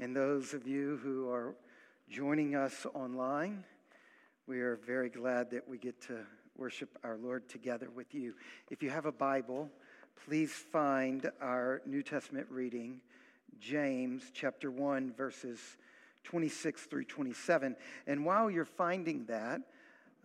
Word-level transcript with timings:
and 0.00 0.16
those 0.16 0.54
of 0.54 0.66
you 0.66 0.98
who 1.02 1.30
are 1.30 1.54
joining 2.08 2.54
us 2.54 2.86
online. 2.94 3.64
We 4.46 4.60
are 4.60 4.76
very 4.76 5.10
glad 5.10 5.50
that 5.50 5.68
we 5.68 5.78
get 5.78 6.00
to 6.02 6.18
worship 6.56 6.98
our 7.04 7.16
Lord 7.16 7.48
together 7.48 7.88
with 7.94 8.14
you. 8.14 8.34
If 8.70 8.82
you 8.82 8.90
have 8.90 9.06
a 9.06 9.12
Bible, 9.12 9.70
please 10.24 10.50
find 10.50 11.30
our 11.40 11.82
New 11.86 12.02
Testament 12.02 12.46
reading, 12.50 13.00
James 13.60 14.22
chapter 14.32 14.70
1, 14.70 15.12
verses 15.12 15.58
26 16.24 16.82
through 16.86 17.04
27. 17.04 17.76
And 18.06 18.24
while 18.24 18.50
you're 18.50 18.64
finding 18.64 19.26
that, 19.26 19.60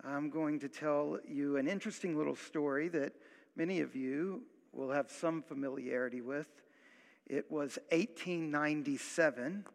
I'm 0.02 0.30
going 0.30 0.60
to 0.60 0.68
tell 0.68 1.18
you 1.28 1.56
an 1.56 1.68
interesting 1.68 2.16
little 2.16 2.36
story 2.36 2.88
that 2.88 3.12
many 3.54 3.80
of 3.80 3.94
you 3.94 4.42
will 4.72 4.90
have 4.90 5.10
some 5.10 5.42
familiarity 5.42 6.20
with. 6.20 6.48
It 7.28 7.50
was 7.50 7.78
1897, 7.90 9.66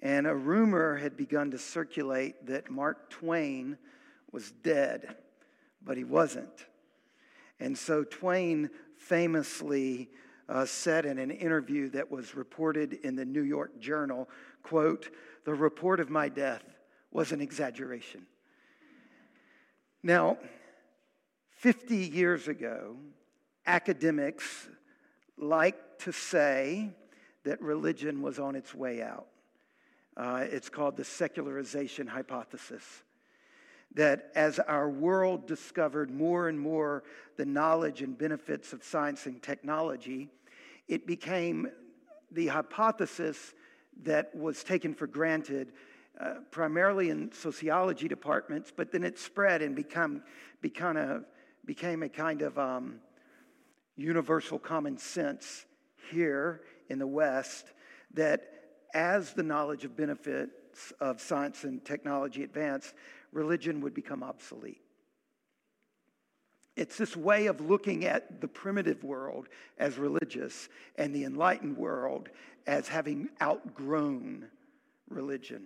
and 0.00 0.26
a 0.28 0.34
rumor 0.34 0.96
had 0.96 1.16
begun 1.16 1.50
to 1.50 1.58
circulate 1.58 2.46
that 2.46 2.70
Mark 2.70 3.10
Twain 3.10 3.76
was 4.30 4.52
dead, 4.62 5.16
but 5.84 5.96
he 5.96 6.04
wasn't. 6.04 6.66
And 7.58 7.76
so 7.76 8.04
Twain 8.04 8.70
famously 8.96 10.10
uh, 10.48 10.64
said 10.64 11.04
in 11.04 11.18
an 11.18 11.32
interview 11.32 11.88
that 11.90 12.12
was 12.12 12.36
reported 12.36 12.92
in 12.92 13.16
the 13.16 13.24
New 13.24 13.42
York 13.42 13.80
Journal, 13.80 14.28
quote, 14.62 15.10
"The 15.44 15.54
report 15.54 15.98
of 15.98 16.10
my 16.10 16.28
death 16.28 16.64
was 17.10 17.32
an 17.32 17.40
exaggeration." 17.40 18.26
Now, 20.00 20.38
50 21.56 21.96
years 21.96 22.46
ago, 22.46 22.96
academics 23.66 24.68
like 25.36 25.91
to 26.04 26.12
say 26.12 26.90
that 27.44 27.60
religion 27.60 28.22
was 28.22 28.38
on 28.38 28.56
its 28.56 28.74
way 28.74 29.02
out. 29.02 29.26
Uh, 30.16 30.44
it's 30.50 30.68
called 30.68 30.96
the 30.96 31.04
secularization 31.04 32.06
hypothesis. 32.06 32.82
That 33.94 34.30
as 34.34 34.58
our 34.58 34.88
world 34.88 35.46
discovered 35.46 36.10
more 36.10 36.48
and 36.48 36.58
more 36.58 37.04
the 37.36 37.44
knowledge 37.44 38.02
and 38.02 38.16
benefits 38.16 38.72
of 38.72 38.82
science 38.82 39.26
and 39.26 39.42
technology, 39.42 40.28
it 40.88 41.06
became 41.06 41.68
the 42.30 42.48
hypothesis 42.48 43.54
that 44.02 44.34
was 44.34 44.64
taken 44.64 44.94
for 44.94 45.06
granted 45.06 45.72
uh, 46.20 46.34
primarily 46.50 47.10
in 47.10 47.30
sociology 47.32 48.08
departments, 48.08 48.72
but 48.74 48.90
then 48.92 49.04
it 49.04 49.18
spread 49.18 49.62
and 49.62 49.76
become, 49.76 50.22
become 50.60 50.96
a, 50.96 51.20
became 51.64 52.02
a 52.02 52.08
kind 52.08 52.42
of 52.42 52.58
um, 52.58 52.96
universal 53.96 54.58
common 54.58 54.98
sense 54.98 55.66
here 56.10 56.62
in 56.88 56.98
the 56.98 57.06
West 57.06 57.66
that 58.14 58.48
as 58.94 59.32
the 59.32 59.42
knowledge 59.42 59.84
of 59.84 59.96
benefits 59.96 60.92
of 61.00 61.20
science 61.20 61.64
and 61.64 61.84
technology 61.84 62.42
advanced, 62.42 62.94
religion 63.32 63.80
would 63.80 63.94
become 63.94 64.22
obsolete. 64.22 64.80
It's 66.76 66.96
this 66.96 67.16
way 67.16 67.46
of 67.46 67.60
looking 67.60 68.06
at 68.06 68.40
the 68.40 68.48
primitive 68.48 69.04
world 69.04 69.48
as 69.78 69.98
religious 69.98 70.68
and 70.96 71.14
the 71.14 71.24
enlightened 71.24 71.76
world 71.76 72.30
as 72.66 72.88
having 72.88 73.28
outgrown 73.42 74.46
religion. 75.08 75.64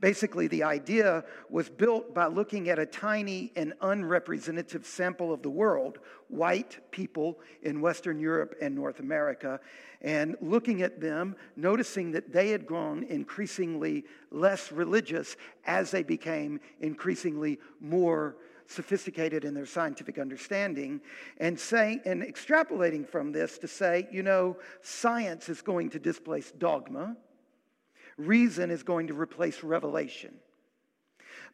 Basically, 0.00 0.46
the 0.46 0.62
idea 0.62 1.24
was 1.48 1.68
built 1.68 2.14
by 2.14 2.26
looking 2.26 2.68
at 2.68 2.78
a 2.78 2.86
tiny 2.86 3.52
and 3.56 3.74
unrepresentative 3.80 4.86
sample 4.86 5.32
of 5.32 5.42
the 5.42 5.50
world, 5.50 5.98
white 6.28 6.78
people 6.90 7.40
in 7.62 7.80
Western 7.80 8.20
Europe 8.20 8.54
and 8.60 8.74
North 8.74 9.00
America, 9.00 9.60
and 10.02 10.36
looking 10.40 10.82
at 10.82 11.00
them, 11.00 11.36
noticing 11.56 12.12
that 12.12 12.32
they 12.32 12.50
had 12.50 12.66
grown 12.66 13.02
increasingly 13.04 14.04
less 14.30 14.72
religious 14.72 15.36
as 15.66 15.90
they 15.90 16.02
became 16.02 16.60
increasingly 16.80 17.58
more 17.80 18.36
sophisticated 18.70 19.44
in 19.44 19.52
their 19.52 19.66
scientific 19.66 20.18
understanding 20.18 21.00
and 21.38 21.58
saying 21.58 22.00
and 22.04 22.22
extrapolating 22.22 23.06
from 23.06 23.32
this 23.32 23.58
to 23.58 23.66
say 23.66 24.06
you 24.12 24.22
know 24.22 24.56
science 24.80 25.48
is 25.48 25.60
going 25.60 25.90
to 25.90 25.98
displace 25.98 26.52
dogma 26.52 27.16
reason 28.26 28.70
is 28.70 28.82
going 28.82 29.08
to 29.08 29.14
replace 29.14 29.62
revelation. 29.62 30.34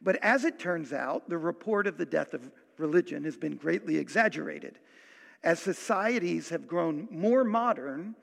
But 0.01 0.17
as 0.17 0.45
it 0.45 0.59
turns 0.59 0.93
out, 0.93 1.29
the 1.29 1.37
report 1.37 1.87
of 1.87 1.97
the 1.97 2.05
death 2.05 2.33
of 2.33 2.51
religion 2.77 3.23
has 3.23 3.37
been 3.37 3.55
greatly 3.55 3.97
exaggerated. 3.97 4.79
As 5.43 5.59
societies 5.59 6.49
have 6.49 6.67
grown 6.67 7.07
more 7.11 7.43
modern, 7.43 8.15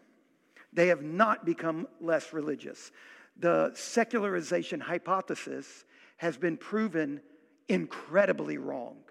they 0.73 0.89
have 0.89 1.03
not 1.03 1.45
become 1.45 1.89
less 2.01 2.33
religious. 2.33 2.91
The 3.39 3.73
secularization 3.75 4.81
hypothesis 4.81 5.85
has 6.17 6.37
been 6.37 6.57
proven 6.57 7.21
incredibly 7.69 8.59
wrong. 8.59 9.04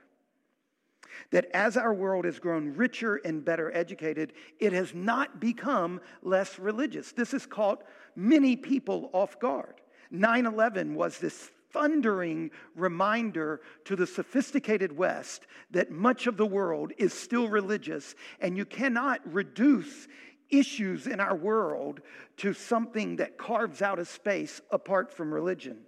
That 1.32 1.50
as 1.54 1.78
our 1.78 1.94
world 1.94 2.26
has 2.26 2.40
grown 2.40 2.76
richer 2.76 3.18
and 3.18 3.44
better 3.44 3.76
educated, 3.76 4.34
it 4.60 4.74
has 4.74 4.94
not 4.94 5.40
become 5.40 6.02
less 6.22 6.60
religious. 6.60 7.12
This 7.12 7.32
has 7.32 7.46
caught 7.46 7.84
many 8.16 8.56
people 8.56 9.10
off 9.14 9.40
guard. 9.40 9.82
9 10.12 10.46
11 10.46 10.96
was 10.96 11.18
this 11.18 11.52
thundering 11.72 12.52
reminder 12.76 13.62
to 13.86 13.96
the 13.96 14.06
sophisticated 14.06 14.96
West 14.96 15.48
that 15.72 15.92
much 15.92 16.28
of 16.28 16.38
the 16.38 16.46
world 16.46 16.94
is 16.98 17.14
still 17.14 17.48
religious, 17.48 18.16
and 18.40 18.56
you 18.56 18.64
cannot 18.64 19.20
reduce 19.34 20.08
issues 20.50 21.08
in 21.08 21.20
our 21.20 21.36
world 21.36 22.02
to 22.38 22.54
something 22.54 23.16
that 23.16 23.38
carves 23.38 23.82
out 23.82 24.00
a 24.00 24.06
space 24.06 24.62
apart 24.72 25.12
from 25.12 25.34
religion. 25.34 25.80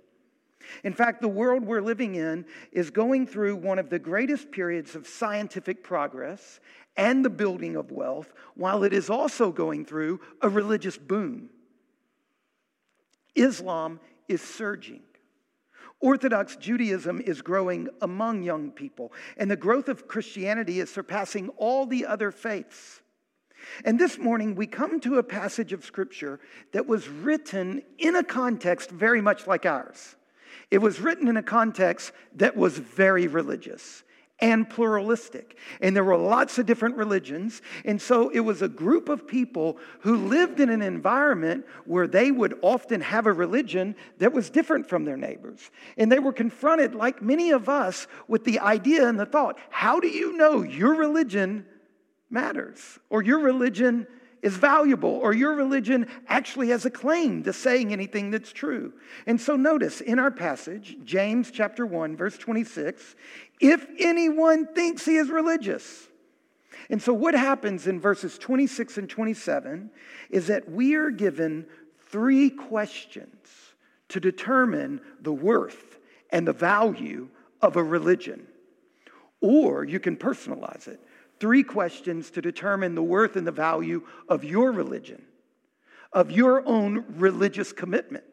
In 0.84 0.94
fact, 0.94 1.22
the 1.22 1.28
world 1.28 1.64
we're 1.66 1.82
living 1.82 2.16
in 2.16 2.46
is 2.72 2.90
going 2.90 3.28
through 3.28 3.56
one 3.58 3.80
of 3.80 3.90
the 3.90 4.00
greatest 4.00 4.52
periods 4.52 4.96
of 4.96 5.08
scientific 5.08 5.84
progress 5.84 6.60
and 6.98 7.24
the 7.24 7.30
building 7.30 7.76
of 7.76 7.92
wealth, 7.92 8.34
while 8.56 8.84
it 8.84 8.94
is 8.94 9.10
also 9.10 9.52
going 9.52 9.86
through 9.86 10.20
a 10.42 10.50
religious 10.50 10.98
boom. 10.98 11.50
Islam 13.36 14.00
is 14.28 14.42
surging. 14.42 15.02
Orthodox 16.00 16.56
Judaism 16.56 17.22
is 17.22 17.42
growing 17.42 17.90
among 18.02 18.44
young 18.44 18.72
people, 18.72 19.12
and 19.38 19.50
the 19.50 19.56
growth 19.56 19.90
of 19.90 20.08
Christianity 20.08 20.80
is 20.80 20.92
surpassing 20.92 21.50
all 21.58 21.86
the 21.86 22.06
other 22.06 22.32
faiths. 22.32 23.02
And 23.84 24.00
this 24.00 24.18
morning, 24.18 24.56
we 24.56 24.68
come 24.68 25.00
to 25.02 25.18
a 25.18 25.24
passage 25.24 25.74
of 25.74 25.86
Scripture 25.86 26.40
that 26.74 26.86
was 26.86 27.08
written 27.08 27.82
in 27.98 28.16
a 28.16 28.24
context 28.24 28.92
very 28.92 29.22
much 29.22 29.48
like 29.48 29.66
ours. 29.66 30.16
It 30.72 30.80
was 30.80 31.00
written 31.00 31.28
in 31.28 31.38
a 31.38 31.44
context 31.44 32.12
that 32.36 32.56
was 32.56 32.78
very 32.78 33.28
religious 33.28 34.04
and 34.40 34.70
pluralistic. 34.70 35.58
And 35.80 35.96
there 35.96 36.04
were 36.04 36.18
lots 36.18 36.58
of 36.58 36.66
different 36.66 36.98
religions. 36.98 37.62
And 37.86 38.02
so 38.02 38.30
it 38.30 38.42
was 38.42 38.62
a 38.62 38.68
group 38.68 39.08
of 39.08 39.28
people 39.28 39.78
who 40.02 40.18
lived 40.18 40.60
in 40.60 40.70
an 40.70 40.82
environment 40.82 41.66
where 41.86 42.08
they 42.08 42.32
would 42.32 42.60
often 42.62 43.00
have 43.02 43.28
a 43.28 43.32
religion 43.32 43.96
that 44.18 44.34
was 44.34 44.50
different 44.50 44.90
from 44.90 45.06
their 45.06 45.18
neighbors. 45.18 45.72
And 45.98 46.12
they 46.12 46.20
were 46.20 46.34
confronted, 46.34 46.96
like 46.96 47.22
many 47.22 47.52
of 47.52 47.70
us, 47.70 48.08
with 48.28 48.44
the 48.44 48.60
idea 48.60 49.08
and 49.08 49.20
the 49.20 49.26
thought 49.26 49.58
how 49.70 50.00
do 50.00 50.08
you 50.08 50.36
know 50.36 50.64
your 50.64 50.96
religion 50.96 51.66
matters 52.30 53.00
or 53.10 53.22
your 53.22 53.40
religion 53.40 54.08
is 54.46 54.56
valuable 54.56 55.10
or 55.10 55.34
your 55.34 55.56
religion 55.56 56.08
actually 56.28 56.70
has 56.70 56.86
a 56.86 56.90
claim 56.92 57.42
to 57.42 57.52
saying 57.52 57.92
anything 57.92 58.30
that's 58.30 58.54
true. 58.54 58.94
And 59.26 59.42
so 59.42 59.56
notice 59.56 60.02
in 60.02 60.20
our 60.20 60.30
passage, 60.30 60.98
James 61.04 61.50
chapter 61.50 61.84
1 61.84 62.16
verse 62.16 62.38
26, 62.38 63.16
if 63.60 63.88
anyone 63.98 64.68
thinks 64.68 65.04
he 65.04 65.16
is 65.16 65.32
religious. 65.32 66.08
And 66.92 67.02
so 67.02 67.12
what 67.12 67.34
happens 67.34 67.88
in 67.88 68.00
verses 68.00 68.38
26 68.38 69.00
and 69.00 69.10
27 69.10 69.90
is 70.30 70.46
that 70.46 70.70
we 70.70 70.94
are 70.94 71.10
given 71.10 71.66
three 72.08 72.52
questions 72.52 73.50
to 74.10 74.20
determine 74.20 75.02
the 75.22 75.34
worth 75.34 75.98
and 76.30 76.48
the 76.48 76.54
value 76.54 77.30
of 77.64 77.78
a 77.78 77.84
religion. 77.84 78.46
Or 79.42 79.84
you 79.84 80.00
can 80.00 80.18
personalize 80.18 80.88
it 80.88 81.00
three 81.46 81.62
questions 81.62 82.32
to 82.32 82.42
determine 82.42 82.96
the 82.96 83.04
worth 83.04 83.36
and 83.36 83.46
the 83.46 83.52
value 83.52 84.02
of 84.28 84.44
your 84.44 84.72
religion, 84.72 85.22
of 86.12 86.32
your 86.32 86.68
own 86.68 87.06
religious 87.18 87.72
commitment. 87.72 88.24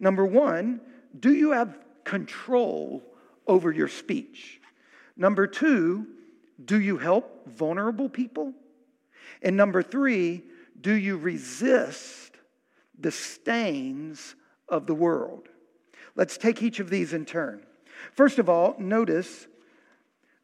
Number 0.00 0.26
one, 0.26 0.80
do 1.20 1.32
you 1.32 1.52
have 1.52 1.78
control 2.02 3.00
over 3.46 3.70
your 3.70 3.86
speech? 3.86 4.60
Number 5.16 5.46
two, 5.46 6.04
do 6.64 6.80
you 6.80 6.98
help 6.98 7.46
vulnerable 7.46 8.08
people? 8.08 8.54
And 9.40 9.56
number 9.56 9.80
three, 9.80 10.42
do 10.80 10.94
you 10.94 11.18
resist 11.18 12.32
the 12.98 13.12
stains 13.12 14.34
of 14.68 14.88
the 14.88 14.96
world? 14.96 15.46
Let's 16.16 16.36
take 16.36 16.60
each 16.60 16.80
of 16.80 16.90
these 16.90 17.12
in 17.12 17.24
turn. 17.24 17.64
First 18.10 18.40
of 18.40 18.48
all, 18.48 18.74
notice 18.80 19.46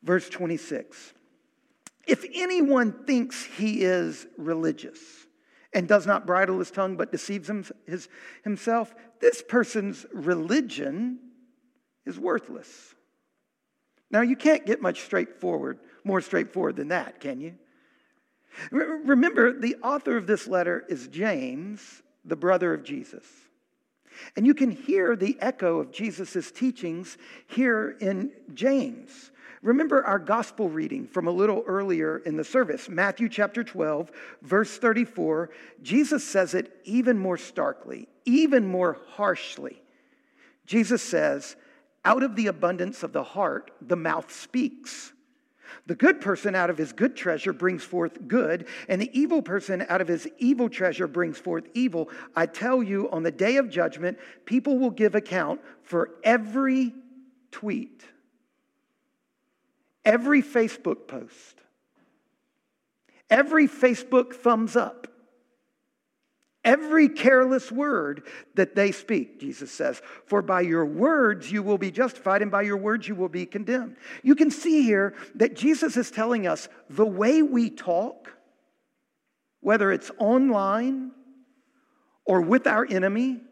verse 0.04 0.28
26. 0.28 1.14
If 2.08 2.24
anyone 2.34 3.04
thinks 3.04 3.44
he 3.44 3.82
is 3.82 4.26
religious, 4.36 4.98
and 5.72 5.86
does 5.86 6.06
not 6.06 6.26
bridle 6.26 6.58
his 6.58 6.70
tongue 6.70 6.96
but 6.96 7.12
deceives 7.12 7.48
him, 7.48 7.64
his, 7.86 8.08
himself, 8.42 8.94
this 9.20 9.42
person's 9.42 10.06
religion 10.12 11.18
is 12.06 12.18
worthless. 12.18 12.94
Now, 14.10 14.22
you 14.22 14.36
can't 14.36 14.64
get 14.64 14.80
much 14.80 15.02
straightforward, 15.02 15.80
more 16.04 16.22
straightforward 16.22 16.76
than 16.76 16.88
that, 16.88 17.20
can 17.20 17.40
you? 17.40 17.54
Remember, 18.70 19.52
the 19.52 19.76
author 19.82 20.16
of 20.16 20.26
this 20.26 20.48
letter 20.48 20.84
is 20.88 21.08
James, 21.08 22.02
the 22.24 22.36
brother 22.36 22.72
of 22.72 22.82
Jesus. 22.82 23.24
And 24.34 24.46
you 24.46 24.54
can 24.54 24.70
hear 24.70 25.14
the 25.14 25.36
echo 25.40 25.78
of 25.78 25.92
Jesus' 25.92 26.50
teachings 26.50 27.18
here 27.46 27.96
in 28.00 28.32
James. 28.54 29.30
Remember 29.62 30.04
our 30.04 30.18
gospel 30.18 30.68
reading 30.68 31.06
from 31.06 31.26
a 31.26 31.32
little 31.32 31.64
earlier 31.66 32.18
in 32.18 32.36
the 32.36 32.44
service, 32.44 32.88
Matthew 32.88 33.28
chapter 33.28 33.64
12, 33.64 34.10
verse 34.42 34.78
34. 34.78 35.50
Jesus 35.82 36.24
says 36.24 36.54
it 36.54 36.80
even 36.84 37.18
more 37.18 37.36
starkly, 37.36 38.08
even 38.24 38.66
more 38.66 38.98
harshly. 39.10 39.82
Jesus 40.64 41.02
says, 41.02 41.56
Out 42.04 42.22
of 42.22 42.36
the 42.36 42.46
abundance 42.46 43.02
of 43.02 43.12
the 43.12 43.24
heart, 43.24 43.72
the 43.80 43.96
mouth 43.96 44.32
speaks. 44.32 45.12
The 45.86 45.96
good 45.96 46.20
person 46.20 46.54
out 46.54 46.70
of 46.70 46.78
his 46.78 46.92
good 46.92 47.16
treasure 47.16 47.52
brings 47.52 47.82
forth 47.82 48.28
good, 48.28 48.68
and 48.88 49.00
the 49.00 49.18
evil 49.18 49.42
person 49.42 49.84
out 49.88 50.00
of 50.00 50.08
his 50.08 50.28
evil 50.38 50.68
treasure 50.68 51.06
brings 51.06 51.38
forth 51.38 51.64
evil. 51.74 52.10
I 52.36 52.46
tell 52.46 52.82
you, 52.82 53.10
on 53.10 53.22
the 53.22 53.30
day 53.30 53.56
of 53.56 53.68
judgment, 53.68 54.18
people 54.44 54.78
will 54.78 54.90
give 54.90 55.14
account 55.14 55.60
for 55.82 56.10
every 56.22 56.94
tweet 57.50 58.04
every 60.08 60.42
Facebook 60.42 61.06
post, 61.06 61.60
every 63.28 63.68
Facebook 63.68 64.32
thumbs 64.32 64.74
up, 64.74 65.06
every 66.64 67.10
careless 67.10 67.70
word 67.70 68.26
that 68.54 68.74
they 68.74 68.90
speak, 68.90 69.38
Jesus 69.38 69.70
says. 69.70 70.00
For 70.24 70.40
by 70.40 70.62
your 70.62 70.86
words 70.86 71.52
you 71.52 71.62
will 71.62 71.76
be 71.76 71.90
justified, 71.90 72.40
and 72.40 72.50
by 72.50 72.62
your 72.62 72.78
words 72.78 73.06
you 73.06 73.14
will 73.14 73.28
be 73.28 73.44
condemned. 73.44 73.96
You 74.22 74.34
can 74.34 74.50
see 74.50 74.82
here 74.82 75.14
that 75.34 75.54
Jesus 75.54 75.98
is 75.98 76.10
telling 76.10 76.46
us 76.46 76.70
the 76.88 77.06
way 77.06 77.42
we 77.42 77.68
talk, 77.68 78.32
whether 79.60 79.92
it's 79.92 80.10
online 80.18 81.10
or 82.24 82.40
with 82.40 82.66
our 82.66 82.86
enemy, 82.88 83.42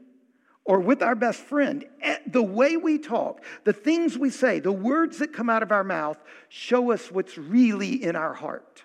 or 0.67 0.81
with 0.81 1.01
our 1.01 1.15
best 1.15 1.41
friend, 1.41 1.85
eh, 2.03 2.19
the 2.27 2.43
way 2.43 2.77
we 2.77 2.99
talk, 2.99 3.43
the 3.65 3.73
things 3.73 4.19
we 4.19 4.31
say, 4.31 4.59
the 4.59 4.73
words 4.73 5.19
that 5.19 5.33
come 5.33 5.49
out 5.49 5.63
of 5.63 5.71
our 5.71 5.85
mouth 5.85 6.19
show 6.49 6.91
us 6.91 7.11
what's 7.11 7.39
really 7.39 8.03
in 8.03 8.17
our 8.17 8.35
heart. 8.35 8.85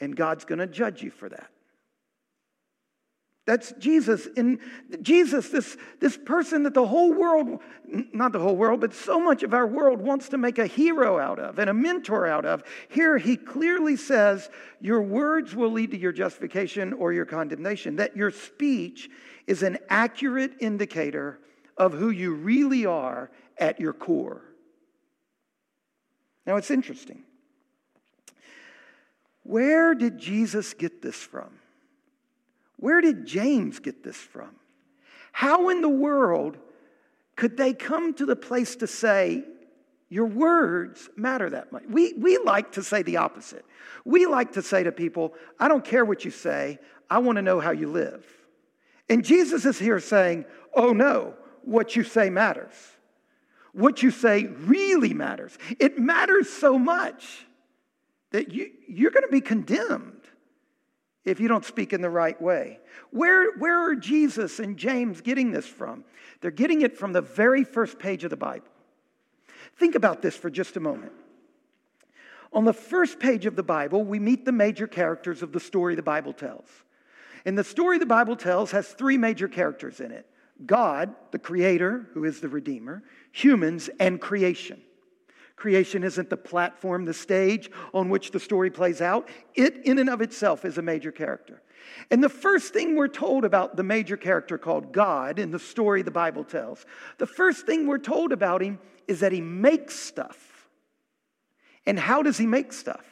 And 0.00 0.16
God's 0.16 0.44
going 0.44 0.60
to 0.60 0.66
judge 0.66 1.02
you 1.02 1.10
for 1.10 1.28
that. 1.28 1.50
That's 3.46 3.72
Jesus. 3.72 4.26
In 4.36 4.58
Jesus, 5.02 5.50
this, 5.50 5.76
this 6.00 6.16
person 6.16 6.62
that 6.62 6.72
the 6.72 6.86
whole 6.86 7.12
world, 7.12 7.60
not 7.84 8.32
the 8.32 8.38
whole 8.38 8.56
world, 8.56 8.80
but 8.80 8.94
so 8.94 9.20
much 9.20 9.42
of 9.42 9.52
our 9.52 9.66
world 9.66 10.00
wants 10.00 10.30
to 10.30 10.38
make 10.38 10.58
a 10.58 10.66
hero 10.66 11.18
out 11.18 11.38
of 11.38 11.58
and 11.58 11.68
a 11.68 11.74
mentor 11.74 12.26
out 12.26 12.46
of. 12.46 12.62
Here 12.88 13.18
he 13.18 13.36
clearly 13.36 13.96
says, 13.96 14.48
Your 14.80 15.02
words 15.02 15.54
will 15.54 15.70
lead 15.70 15.90
to 15.90 15.98
your 15.98 16.12
justification 16.12 16.94
or 16.94 17.12
your 17.12 17.26
condemnation, 17.26 17.96
that 17.96 18.16
your 18.16 18.30
speech 18.30 19.10
is 19.46 19.62
an 19.62 19.78
accurate 19.88 20.52
indicator 20.60 21.38
of 21.76 21.92
who 21.92 22.10
you 22.10 22.34
really 22.34 22.86
are 22.86 23.30
at 23.58 23.80
your 23.80 23.92
core. 23.92 24.42
Now 26.46 26.56
it's 26.56 26.70
interesting. 26.70 27.22
Where 29.42 29.94
did 29.94 30.18
Jesus 30.18 30.74
get 30.74 31.02
this 31.02 31.16
from? 31.16 31.50
Where 32.76 33.00
did 33.00 33.26
James 33.26 33.78
get 33.78 34.02
this 34.02 34.16
from? 34.16 34.50
How 35.32 35.68
in 35.68 35.80
the 35.80 35.88
world 35.88 36.58
could 37.36 37.56
they 37.56 37.72
come 37.72 38.14
to 38.14 38.26
the 38.26 38.36
place 38.36 38.76
to 38.76 38.86
say, 38.86 39.44
your 40.08 40.26
words 40.26 41.08
matter 41.16 41.50
that 41.50 41.72
much? 41.72 41.82
We, 41.88 42.12
we 42.12 42.38
like 42.38 42.72
to 42.72 42.82
say 42.82 43.02
the 43.02 43.16
opposite. 43.16 43.64
We 44.04 44.26
like 44.26 44.52
to 44.52 44.62
say 44.62 44.84
to 44.84 44.92
people, 44.92 45.34
I 45.58 45.68
don't 45.68 45.84
care 45.84 46.04
what 46.04 46.24
you 46.24 46.30
say, 46.30 46.78
I 47.10 47.18
want 47.18 47.36
to 47.36 47.42
know 47.42 47.58
how 47.58 47.72
you 47.72 47.90
live. 47.90 48.24
And 49.08 49.24
Jesus 49.24 49.64
is 49.64 49.78
here 49.78 50.00
saying, 50.00 50.44
oh 50.74 50.92
no, 50.92 51.34
what 51.62 51.96
you 51.96 52.02
say 52.04 52.30
matters. 52.30 52.72
What 53.72 54.02
you 54.02 54.10
say 54.10 54.44
really 54.44 55.14
matters. 55.14 55.58
It 55.80 55.98
matters 55.98 56.48
so 56.48 56.78
much 56.78 57.46
that 58.30 58.52
you, 58.52 58.70
you're 58.88 59.10
going 59.10 59.24
to 59.24 59.32
be 59.32 59.40
condemned 59.40 60.22
if 61.24 61.40
you 61.40 61.48
don't 61.48 61.64
speak 61.64 61.92
in 61.92 62.00
the 62.00 62.10
right 62.10 62.40
way. 62.40 62.78
Where, 63.10 63.56
where 63.58 63.90
are 63.90 63.94
Jesus 63.94 64.58
and 64.58 64.76
James 64.76 65.20
getting 65.20 65.50
this 65.50 65.66
from? 65.66 66.04
They're 66.40 66.50
getting 66.50 66.82
it 66.82 66.96
from 66.96 67.12
the 67.12 67.20
very 67.20 67.64
first 67.64 67.98
page 67.98 68.24
of 68.24 68.30
the 68.30 68.36
Bible. 68.36 68.68
Think 69.76 69.94
about 69.94 70.22
this 70.22 70.36
for 70.36 70.50
just 70.50 70.76
a 70.76 70.80
moment. 70.80 71.12
On 72.52 72.64
the 72.64 72.72
first 72.72 73.18
page 73.18 73.46
of 73.46 73.56
the 73.56 73.62
Bible, 73.62 74.04
we 74.04 74.20
meet 74.20 74.44
the 74.44 74.52
major 74.52 74.86
characters 74.86 75.42
of 75.42 75.52
the 75.52 75.58
story 75.58 75.96
the 75.96 76.02
Bible 76.02 76.32
tells. 76.32 76.68
And 77.44 77.58
the 77.58 77.64
story 77.64 77.98
the 77.98 78.06
Bible 78.06 78.36
tells 78.36 78.70
has 78.70 78.88
three 78.88 79.18
major 79.18 79.48
characters 79.48 80.00
in 80.00 80.10
it 80.10 80.26
God, 80.64 81.14
the 81.30 81.38
Creator, 81.38 82.08
who 82.14 82.24
is 82.24 82.40
the 82.40 82.48
Redeemer, 82.48 83.02
humans, 83.32 83.90
and 84.00 84.20
creation. 84.20 84.80
Creation 85.56 86.02
isn't 86.02 86.30
the 86.30 86.36
platform, 86.36 87.04
the 87.04 87.14
stage 87.14 87.70
on 87.92 88.08
which 88.08 88.32
the 88.32 88.40
story 88.40 88.70
plays 88.70 89.00
out. 89.00 89.28
It, 89.54 89.84
in 89.84 89.98
and 89.98 90.10
of 90.10 90.20
itself, 90.20 90.64
is 90.64 90.78
a 90.78 90.82
major 90.82 91.12
character. 91.12 91.62
And 92.10 92.22
the 92.22 92.28
first 92.28 92.72
thing 92.72 92.96
we're 92.96 93.08
told 93.08 93.44
about 93.44 93.76
the 93.76 93.82
major 93.82 94.16
character 94.16 94.58
called 94.58 94.92
God 94.92 95.38
in 95.38 95.50
the 95.50 95.58
story 95.58 96.02
the 96.02 96.10
Bible 96.10 96.44
tells, 96.44 96.84
the 97.18 97.26
first 97.26 97.66
thing 97.66 97.86
we're 97.86 97.98
told 97.98 98.32
about 98.32 98.62
him 98.62 98.80
is 99.06 99.20
that 99.20 99.32
he 99.32 99.40
makes 99.40 99.94
stuff. 99.94 100.68
And 101.86 101.98
how 101.98 102.22
does 102.22 102.38
he 102.38 102.46
make 102.46 102.72
stuff? 102.72 103.04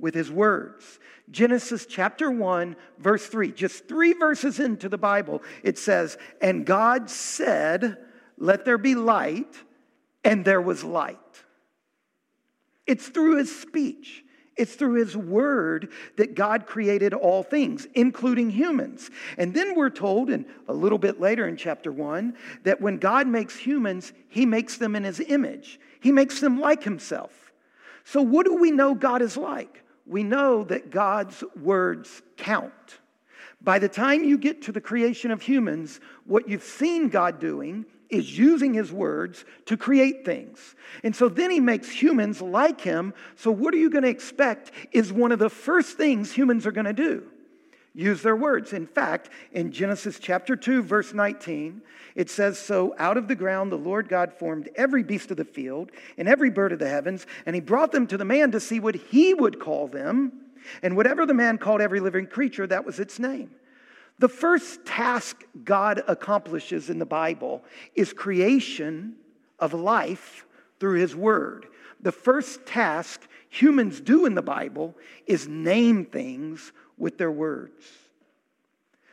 With 0.00 0.14
his 0.14 0.30
words. 0.30 0.98
Genesis 1.30 1.86
chapter 1.86 2.30
1, 2.30 2.74
verse 2.98 3.26
3, 3.26 3.52
just 3.52 3.86
three 3.86 4.14
verses 4.14 4.58
into 4.58 4.88
the 4.88 4.98
Bible, 4.98 5.42
it 5.62 5.78
says, 5.78 6.18
And 6.40 6.66
God 6.66 7.08
said, 7.08 7.98
Let 8.36 8.64
there 8.64 8.78
be 8.78 8.94
light 8.94 9.54
and 10.24 10.44
there 10.44 10.60
was 10.60 10.82
light. 10.82 11.18
It's 12.86 13.08
through 13.08 13.36
his 13.36 13.54
speech. 13.54 14.24
It's 14.56 14.74
through 14.74 14.94
his 14.94 15.16
word 15.16 15.90
that 16.16 16.34
God 16.34 16.66
created 16.66 17.14
all 17.14 17.42
things, 17.42 17.86
including 17.94 18.50
humans. 18.50 19.10
And 19.38 19.54
then 19.54 19.74
we're 19.74 19.90
told, 19.90 20.28
and 20.28 20.44
a 20.68 20.74
little 20.74 20.98
bit 20.98 21.20
later 21.20 21.48
in 21.48 21.56
chapter 21.56 21.90
one, 21.90 22.36
that 22.64 22.80
when 22.80 22.98
God 22.98 23.26
makes 23.26 23.56
humans, 23.56 24.12
he 24.28 24.44
makes 24.44 24.76
them 24.76 24.96
in 24.96 25.04
his 25.04 25.20
image. 25.20 25.80
He 26.00 26.12
makes 26.12 26.40
them 26.40 26.60
like 26.60 26.82
himself. 26.82 27.52
So, 28.04 28.20
what 28.20 28.44
do 28.44 28.54
we 28.54 28.70
know 28.70 28.94
God 28.94 29.22
is 29.22 29.36
like? 29.36 29.82
We 30.10 30.24
know 30.24 30.64
that 30.64 30.90
God's 30.90 31.44
words 31.54 32.20
count. 32.36 32.98
By 33.62 33.78
the 33.78 33.88
time 33.88 34.24
you 34.24 34.38
get 34.38 34.62
to 34.62 34.72
the 34.72 34.80
creation 34.80 35.30
of 35.30 35.40
humans, 35.40 36.00
what 36.26 36.48
you've 36.48 36.64
seen 36.64 37.10
God 37.10 37.38
doing 37.38 37.86
is 38.08 38.36
using 38.36 38.74
his 38.74 38.90
words 38.90 39.44
to 39.66 39.76
create 39.76 40.24
things. 40.24 40.74
And 41.04 41.14
so 41.14 41.28
then 41.28 41.52
he 41.52 41.60
makes 41.60 41.88
humans 41.88 42.42
like 42.42 42.80
him. 42.80 43.14
So, 43.36 43.52
what 43.52 43.72
are 43.72 43.76
you 43.76 43.88
going 43.88 44.02
to 44.02 44.08
expect 44.08 44.72
is 44.90 45.12
one 45.12 45.30
of 45.30 45.38
the 45.38 45.48
first 45.48 45.96
things 45.96 46.32
humans 46.32 46.66
are 46.66 46.72
going 46.72 46.86
to 46.86 46.92
do 46.92 47.22
use 47.94 48.22
their 48.22 48.36
words. 48.36 48.72
In 48.72 48.86
fact, 48.86 49.30
in 49.52 49.72
Genesis 49.72 50.18
chapter 50.18 50.56
2, 50.56 50.82
verse 50.82 51.12
19, 51.12 51.82
it 52.14 52.30
says, 52.30 52.58
So 52.58 52.94
out 52.98 53.16
of 53.16 53.28
the 53.28 53.34
ground 53.34 53.72
the 53.72 53.76
Lord 53.76 54.08
God 54.08 54.32
formed 54.32 54.68
every 54.76 55.02
beast 55.02 55.30
of 55.30 55.36
the 55.36 55.44
field 55.44 55.90
and 56.16 56.28
every 56.28 56.50
bird 56.50 56.72
of 56.72 56.78
the 56.78 56.88
heavens, 56.88 57.26
and 57.46 57.54
he 57.54 57.60
brought 57.60 57.92
them 57.92 58.06
to 58.08 58.16
the 58.16 58.24
man 58.24 58.52
to 58.52 58.60
see 58.60 58.80
what 58.80 58.94
he 58.94 59.34
would 59.34 59.58
call 59.58 59.88
them. 59.88 60.32
And 60.82 60.96
whatever 60.96 61.24
the 61.24 61.34
man 61.34 61.58
called 61.58 61.80
every 61.80 62.00
living 62.00 62.26
creature, 62.26 62.66
that 62.66 62.84
was 62.84 63.00
its 63.00 63.18
name. 63.18 63.50
The 64.18 64.28
first 64.28 64.84
task 64.84 65.44
God 65.64 66.02
accomplishes 66.06 66.90
in 66.90 66.98
the 66.98 67.06
Bible 67.06 67.64
is 67.94 68.12
creation 68.12 69.14
of 69.58 69.72
life 69.72 70.44
through 70.78 71.00
His 71.00 71.16
Word. 71.16 71.66
The 72.02 72.12
first 72.12 72.66
task 72.66 73.26
humans 73.48 74.00
do 74.00 74.26
in 74.26 74.34
the 74.34 74.42
Bible 74.42 74.94
is 75.26 75.48
name 75.48 76.04
things 76.04 76.72
with 77.00 77.18
their 77.18 77.32
words. 77.32 77.84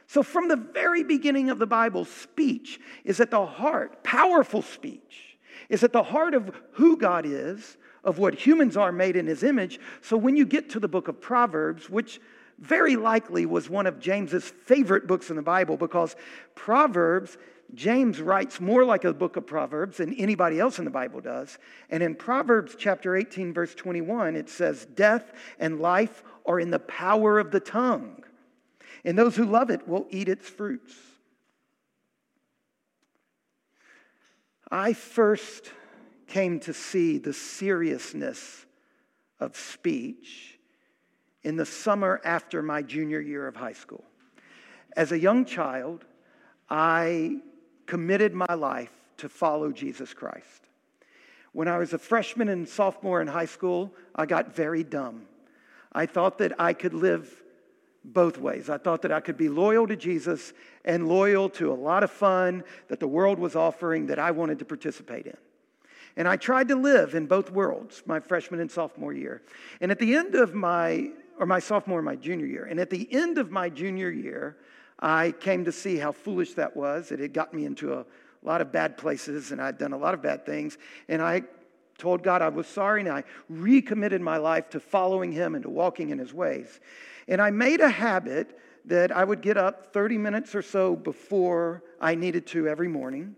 So, 0.08 0.24
from 0.24 0.48
the 0.48 0.56
very 0.56 1.04
beginning 1.04 1.50
of 1.50 1.60
the 1.60 1.68
Bible, 1.68 2.06
speech 2.06 2.80
is 3.04 3.20
at 3.20 3.32
the 3.32 3.46
heart, 3.46 4.04
powerful 4.04 4.62
speech 4.62 5.38
is 5.70 5.84
at 5.84 5.92
the 5.92 6.04
heart 6.04 6.34
of 6.34 6.52
who 6.72 6.98
God 6.98 7.26
is, 7.26 7.78
of 8.04 8.18
what 8.18 8.34
humans 8.34 8.78
are 8.78 8.92
made 8.92 9.18
in 9.18 9.28
His 9.28 9.44
image. 9.44 9.80
So, 10.02 10.16
when 10.16 10.38
you 10.38 10.46
get 10.46 10.70
to 10.72 10.80
the 10.80 10.88
book 10.88 11.10
of 11.10 11.20
Proverbs, 11.20 11.90
which 11.90 12.22
very 12.60 12.96
likely 12.96 13.46
was 13.46 13.70
one 13.70 13.86
of 13.86 14.00
James's 14.00 14.50
favorite 14.50 15.08
books 15.08 15.30
in 15.30 15.36
the 15.36 15.42
Bible 15.42 15.78
because 15.78 16.16
Proverbs, 16.56 17.38
James 17.74 18.22
writes 18.22 18.62
more 18.62 18.86
like 18.86 19.04
a 19.04 19.14
book 19.14 19.36
of 19.36 19.46
Proverbs 19.46 19.98
than 19.98 20.14
anybody 20.14 20.60
else 20.60 20.80
in 20.80 20.86
the 20.86 20.92
Bible 20.92 21.20
does. 21.20 21.58
And 21.90 22.02
in 22.02 22.16
Proverbs 22.16 22.76
chapter 22.78 23.16
18, 23.16 23.54
verse 23.54 23.76
21, 23.76 24.36
it 24.36 24.50
says, 24.50 24.86
Death 24.86 25.34
and 25.60 25.80
life 25.80 26.24
are 26.46 26.60
in 26.60 26.72
the 26.72 26.80
power 26.80 27.40
of 27.40 27.52
the 27.52 27.60
tongue. 27.60 28.24
and 29.04 29.18
those 29.18 29.36
who 29.36 29.46
love 29.46 29.70
it 29.70 29.88
will 29.88 30.08
eat 30.10 30.28
its 30.28 30.50
fruits. 30.50 30.94
I 34.70 34.94
first 34.94 35.72
came 36.28 36.60
to 36.62 36.74
see 36.74 37.18
the 37.18 37.34
seriousness 37.34 38.66
of 39.40 39.56
speech 39.56 40.60
in 41.44 41.56
the 41.56 41.66
summer 41.66 42.20
after 42.26 42.62
my 42.62 42.82
junior 42.82 43.22
year 43.22 43.48
of 43.48 43.56
high 43.56 43.74
school. 43.74 44.04
As 44.96 45.12
a 45.12 45.20
young 45.20 45.46
child, 45.46 46.06
I 46.70 47.38
committed 47.88 48.34
my 48.34 48.54
life 48.54 48.92
to 49.18 49.30
follow 49.30 49.72
Jesus 49.72 50.14
Christ. 50.14 50.68
When 51.54 51.68
I 51.68 51.78
was 51.78 51.94
a 51.94 51.98
freshman 51.98 52.50
and 52.50 52.70
sophomore 52.70 53.22
in 53.22 53.28
high 53.28 53.46
school, 53.46 53.92
I 54.16 54.28
got 54.28 54.56
very 54.56 54.84
dumb. 54.84 55.24
I 55.92 56.06
thought 56.06 56.38
that 56.38 56.60
I 56.62 56.74
could 56.74 56.94
live 56.94 57.44
both 58.04 58.38
ways. 58.38 58.70
I 58.70 58.78
thought 58.78 59.02
that 59.02 59.12
I 59.12 59.20
could 59.20 59.38
be 59.38 59.50
loyal 59.50 59.88
to 59.88 59.96
Jesus 59.96 60.54
and 60.86 61.08
loyal 61.08 61.50
to 61.52 61.72
a 61.72 61.74
lot 61.74 62.04
of 62.04 62.12
fun 62.12 62.64
that 62.90 63.00
the 63.00 63.08
world 63.08 63.40
was 63.40 63.56
offering 63.56 64.08
that 64.08 64.20
I 64.20 64.32
wanted 64.32 64.60
to 64.60 64.66
participate 64.66 65.26
in. 65.26 65.38
And 66.16 66.28
I 66.28 66.36
tried 66.36 66.68
to 66.70 66.76
live 66.76 67.16
in 67.16 67.28
both 67.28 67.52
worlds 67.52 68.04
my 68.06 68.20
freshman 68.20 68.60
and 68.60 68.72
sophomore 68.72 69.14
year. 69.14 69.42
And 69.82 69.92
at 69.92 70.00
the 70.00 70.16
end 70.16 70.36
of 70.36 70.54
my, 70.54 71.10
or 71.40 71.46
my 71.46 71.60
sophomore 71.60 72.00
and 72.00 72.06
my 72.06 72.16
junior 72.16 72.46
year, 72.46 72.66
and 72.66 72.80
at 72.80 72.90
the 72.90 73.08
end 73.12 73.38
of 73.38 73.52
my 73.52 73.70
junior 73.70 74.10
year, 74.10 74.58
I 75.00 75.32
came 75.32 75.66
to 75.66 75.72
see 75.72 75.98
how 75.98 76.12
foolish 76.12 76.54
that 76.54 76.76
was. 76.76 77.12
It 77.12 77.20
had 77.20 77.34
got 77.34 77.54
me 77.54 77.66
into 77.66 77.94
a 77.94 78.06
lot 78.42 78.62
of 78.62 78.72
bad 78.72 78.98
places 78.98 79.52
and 79.52 79.62
I'd 79.62 79.78
done 79.78 79.94
a 79.94 79.98
lot 79.98 80.14
of 80.14 80.22
bad 80.22 80.46
things. 80.46 80.78
And 81.08 81.22
I 81.22 81.44
told 81.98 82.24
God 82.24 82.42
I 82.42 82.50
was 82.50 82.68
sorry 82.68 83.02
and 83.02 83.10
I 83.10 83.24
recommitted 83.50 84.22
my 84.22 84.38
life 84.38 84.70
to 84.72 84.80
following 84.80 85.32
Him 85.32 85.56
and 85.56 85.64
to 85.64 85.70
walking 85.70 86.10
in 86.10 86.20
His 86.20 86.34
ways. 86.34 86.80
And 87.28 87.42
I 87.42 87.52
made 87.52 87.82
a 87.82 87.90
habit 87.90 88.58
that 88.86 89.12
I 89.12 89.24
would 89.24 89.42
get 89.42 89.58
up 89.58 89.94
30 89.94 90.18
minutes 90.18 90.56
or 90.56 90.62
so 90.62 90.96
before 90.96 91.84
I 92.00 92.16
needed 92.16 92.48
to 92.48 92.68
every 92.68 92.88
morning. 92.88 93.36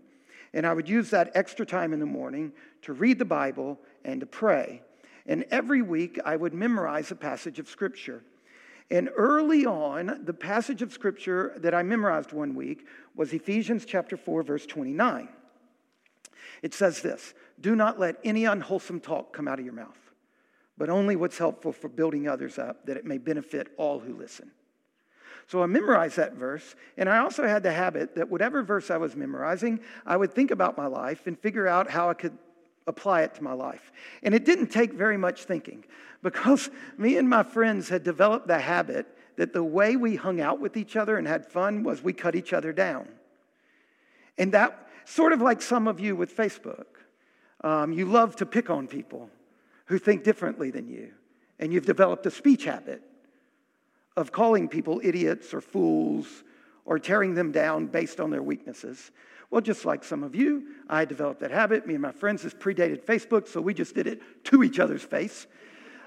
And 0.52 0.66
I 0.66 0.72
would 0.72 0.88
use 0.88 1.10
that 1.10 1.32
extra 1.34 1.66
time 1.66 1.92
in 1.92 2.00
the 2.00 2.06
morning 2.06 2.52
to 2.82 2.92
read 2.92 3.18
the 3.18 3.24
Bible 3.24 3.78
and 4.04 4.20
to 4.20 4.26
pray. 4.26 4.82
And 5.26 5.44
every 5.50 5.82
week 5.82 6.18
I 6.24 6.36
would 6.36 6.54
memorize 6.54 7.10
a 7.10 7.16
passage 7.16 7.58
of 7.58 7.68
Scripture. 7.68 8.22
And 8.90 9.08
early 9.16 9.66
on, 9.66 10.20
the 10.24 10.34
passage 10.34 10.82
of 10.82 10.92
Scripture 10.92 11.54
that 11.58 11.74
I 11.74 11.82
memorized 11.82 12.32
one 12.32 12.54
week 12.54 12.86
was 13.14 13.32
Ephesians 13.32 13.84
chapter 13.84 14.16
4, 14.16 14.42
verse 14.42 14.66
29. 14.66 15.28
It 16.62 16.74
says 16.74 17.00
this 17.00 17.34
Do 17.60 17.76
not 17.76 18.00
let 18.00 18.16
any 18.24 18.44
unwholesome 18.44 19.00
talk 19.00 19.32
come 19.32 19.46
out 19.46 19.60
of 19.60 19.64
your 19.64 19.74
mouth, 19.74 19.98
but 20.76 20.90
only 20.90 21.14
what's 21.14 21.38
helpful 21.38 21.72
for 21.72 21.88
building 21.88 22.26
others 22.26 22.58
up, 22.58 22.86
that 22.86 22.96
it 22.96 23.04
may 23.04 23.18
benefit 23.18 23.68
all 23.76 24.00
who 24.00 24.14
listen. 24.14 24.50
So 25.46 25.62
I 25.62 25.66
memorized 25.66 26.16
that 26.16 26.34
verse, 26.34 26.76
and 26.96 27.08
I 27.08 27.18
also 27.18 27.46
had 27.46 27.62
the 27.62 27.72
habit 27.72 28.14
that 28.14 28.28
whatever 28.28 28.62
verse 28.62 28.90
I 28.90 28.98
was 28.98 29.16
memorizing, 29.16 29.80
I 30.06 30.16
would 30.16 30.32
think 30.32 30.50
about 30.50 30.76
my 30.76 30.86
life 30.86 31.26
and 31.26 31.38
figure 31.38 31.66
out 31.66 31.90
how 31.90 32.08
I 32.08 32.14
could 32.14 32.36
apply 32.86 33.22
it 33.22 33.34
to 33.34 33.42
my 33.42 33.52
life. 33.52 33.92
And 34.22 34.34
it 34.34 34.44
didn't 34.44 34.68
take 34.68 34.92
very 34.92 35.16
much 35.16 35.44
thinking 35.44 35.84
because 36.22 36.70
me 36.98 37.16
and 37.16 37.28
my 37.28 37.42
friends 37.42 37.88
had 37.88 38.02
developed 38.02 38.46
the 38.46 38.58
habit 38.58 39.06
that 39.36 39.52
the 39.52 39.64
way 39.64 39.96
we 39.96 40.16
hung 40.16 40.40
out 40.40 40.60
with 40.60 40.76
each 40.76 40.96
other 40.96 41.16
and 41.16 41.26
had 41.26 41.46
fun 41.46 41.82
was 41.82 42.02
we 42.02 42.12
cut 42.12 42.34
each 42.34 42.52
other 42.52 42.72
down. 42.72 43.08
And 44.36 44.52
that, 44.52 44.88
sort 45.04 45.32
of 45.32 45.40
like 45.40 45.62
some 45.62 45.88
of 45.88 45.98
you 45.98 46.14
with 46.14 46.36
Facebook, 46.36 46.86
um, 47.62 47.92
you 47.92 48.06
love 48.06 48.36
to 48.36 48.46
pick 48.46 48.70
on 48.70 48.86
people 48.86 49.30
who 49.86 49.98
think 49.98 50.24
differently 50.24 50.70
than 50.70 50.88
you. 50.88 51.10
And 51.58 51.72
you've 51.72 51.86
developed 51.86 52.24
a 52.26 52.30
speech 52.30 52.64
habit 52.64 53.02
of 54.16 54.32
calling 54.32 54.68
people 54.68 55.00
idiots 55.02 55.52
or 55.52 55.60
fools 55.60 56.44
or 56.84 56.98
tearing 56.98 57.34
them 57.34 57.52
down 57.52 57.86
based 57.86 58.20
on 58.20 58.30
their 58.30 58.42
weaknesses. 58.42 59.10
Well, 59.50 59.60
just 59.60 59.84
like 59.84 60.04
some 60.04 60.22
of 60.22 60.34
you, 60.34 60.64
I 60.88 61.04
developed 61.04 61.40
that 61.40 61.50
habit. 61.50 61.86
Me 61.86 61.94
and 61.94 62.02
my 62.02 62.12
friends, 62.12 62.42
this 62.42 62.54
predated 62.54 63.04
Facebook, 63.04 63.48
so 63.48 63.60
we 63.60 63.74
just 63.74 63.94
did 63.94 64.06
it 64.06 64.22
to 64.44 64.62
each 64.62 64.78
other's 64.78 65.02
face. 65.02 65.46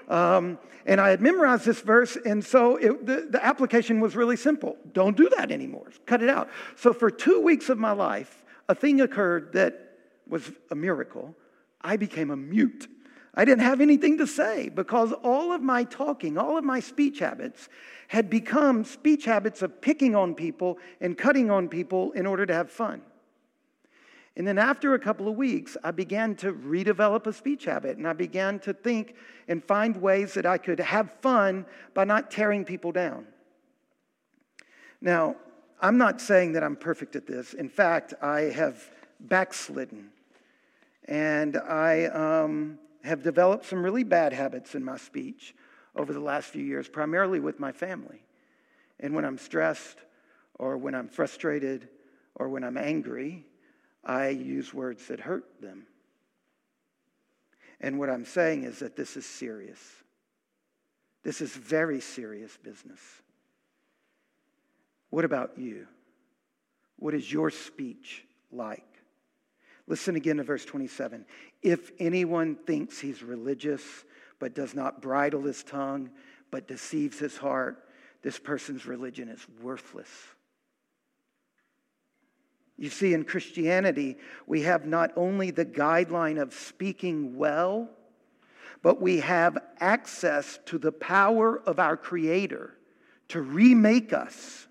Um, 0.08 0.58
and 0.86 1.00
I 1.00 1.10
had 1.10 1.20
memorized 1.20 1.64
this 1.64 1.80
verse, 1.80 2.16
and 2.24 2.44
so 2.44 2.76
it, 2.76 3.06
the, 3.06 3.26
the 3.30 3.44
application 3.44 4.00
was 4.00 4.16
really 4.16 4.36
simple. 4.36 4.76
Don't 4.92 5.16
do 5.16 5.30
that 5.36 5.50
anymore. 5.50 5.90
Cut 6.06 6.22
it 6.22 6.28
out. 6.28 6.48
So 6.76 6.92
for 6.92 7.10
two 7.10 7.40
weeks 7.40 7.68
of 7.68 7.78
my 7.78 7.92
life, 7.92 8.42
a 8.68 8.74
thing 8.74 9.00
occurred 9.00 9.52
that 9.54 9.98
was 10.26 10.50
a 10.70 10.74
miracle. 10.74 11.34
I 11.80 11.96
became 11.96 12.30
a 12.30 12.36
mute. 12.36 12.88
I 13.34 13.44
didn't 13.44 13.64
have 13.64 13.80
anything 13.80 14.18
to 14.18 14.26
say 14.26 14.68
because 14.68 15.12
all 15.12 15.52
of 15.52 15.60
my 15.60 15.84
talking, 15.84 16.38
all 16.38 16.56
of 16.56 16.64
my 16.64 16.80
speech 16.80 17.18
habits 17.18 17.68
had 18.08 18.30
become 18.30 18.84
speech 18.84 19.24
habits 19.24 19.60
of 19.60 19.80
picking 19.80 20.14
on 20.14 20.34
people 20.34 20.78
and 21.00 21.18
cutting 21.18 21.50
on 21.50 21.68
people 21.68 22.12
in 22.12 22.26
order 22.26 22.46
to 22.46 22.54
have 22.54 22.70
fun. 22.70 23.02
And 24.36 24.46
then 24.46 24.58
after 24.58 24.94
a 24.94 24.98
couple 24.98 25.28
of 25.28 25.36
weeks, 25.36 25.76
I 25.84 25.92
began 25.92 26.34
to 26.36 26.52
redevelop 26.52 27.26
a 27.26 27.32
speech 27.32 27.66
habit 27.66 27.98
and 27.98 28.08
I 28.08 28.14
began 28.14 28.58
to 28.60 28.72
think 28.72 29.14
and 29.46 29.62
find 29.62 29.96
ways 29.96 30.34
that 30.34 30.44
I 30.44 30.58
could 30.58 30.80
have 30.80 31.12
fun 31.22 31.66
by 31.94 32.04
not 32.04 32.30
tearing 32.30 32.64
people 32.64 32.90
down. 32.90 33.26
Now, 35.00 35.36
I'm 35.80 35.98
not 35.98 36.20
saying 36.20 36.54
that 36.54 36.64
I'm 36.64 36.76
perfect 36.76 37.14
at 37.14 37.26
this. 37.26 37.54
In 37.54 37.68
fact, 37.68 38.14
I 38.20 38.42
have 38.42 38.82
backslidden 39.20 40.10
and 41.06 41.56
I 41.56 42.06
um, 42.06 42.78
have 43.04 43.22
developed 43.22 43.66
some 43.66 43.84
really 43.84 44.02
bad 44.02 44.32
habits 44.32 44.74
in 44.74 44.82
my 44.82 44.96
speech 44.96 45.54
over 45.94 46.12
the 46.12 46.20
last 46.20 46.46
few 46.46 46.64
years, 46.64 46.88
primarily 46.88 47.38
with 47.38 47.60
my 47.60 47.70
family. 47.70 48.24
And 48.98 49.14
when 49.14 49.24
I'm 49.24 49.38
stressed 49.38 49.98
or 50.58 50.76
when 50.76 50.94
I'm 50.94 51.08
frustrated 51.08 51.88
or 52.34 52.48
when 52.48 52.64
I'm 52.64 52.78
angry, 52.78 53.44
I 54.04 54.28
use 54.28 54.74
words 54.74 55.06
that 55.08 55.20
hurt 55.20 55.60
them. 55.60 55.86
And 57.80 57.98
what 57.98 58.10
I'm 58.10 58.24
saying 58.24 58.64
is 58.64 58.78
that 58.80 58.96
this 58.96 59.16
is 59.16 59.26
serious. 59.26 59.80
This 61.22 61.40
is 61.40 61.52
very 61.52 62.00
serious 62.00 62.56
business. 62.62 63.00
What 65.10 65.24
about 65.24 65.58
you? 65.58 65.86
What 66.96 67.14
is 67.14 67.30
your 67.30 67.50
speech 67.50 68.24
like? 68.52 68.84
Listen 69.86 70.16
again 70.16 70.38
to 70.38 70.42
verse 70.42 70.64
27. 70.64 71.26
If 71.62 71.90
anyone 71.98 72.56
thinks 72.56 72.98
he's 72.98 73.22
religious 73.22 73.82
but 74.38 74.54
does 74.54 74.74
not 74.74 75.02
bridle 75.02 75.42
his 75.42 75.62
tongue 75.62 76.10
but 76.50 76.68
deceives 76.68 77.18
his 77.18 77.36
heart, 77.36 77.88
this 78.22 78.38
person's 78.38 78.86
religion 78.86 79.28
is 79.28 79.46
worthless. 79.60 80.08
You 82.76 82.90
see, 82.90 83.14
in 83.14 83.24
Christianity, 83.24 84.16
we 84.46 84.62
have 84.62 84.84
not 84.86 85.12
only 85.16 85.50
the 85.50 85.64
guideline 85.64 86.40
of 86.40 86.52
speaking 86.52 87.36
well, 87.36 87.88
but 88.82 89.00
we 89.00 89.20
have 89.20 89.58
access 89.80 90.58
to 90.66 90.78
the 90.78 90.92
power 90.92 91.60
of 91.66 91.78
our 91.78 91.96
Creator 91.96 92.76
to 93.28 93.40
remake 93.40 94.12
us, 94.12 94.66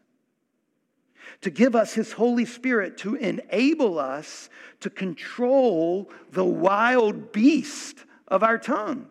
to 1.41 1.49
give 1.49 1.75
us 1.75 1.93
His 1.93 2.11
Holy 2.11 2.45
Spirit, 2.45 2.97
to 2.99 3.15
enable 3.15 3.97
us 3.97 4.49
to 4.81 4.89
control 4.89 6.11
the 6.31 6.45
wild 6.45 7.31
beast 7.31 8.05
of 8.27 8.43
our 8.43 8.57
tongue. 8.57 9.07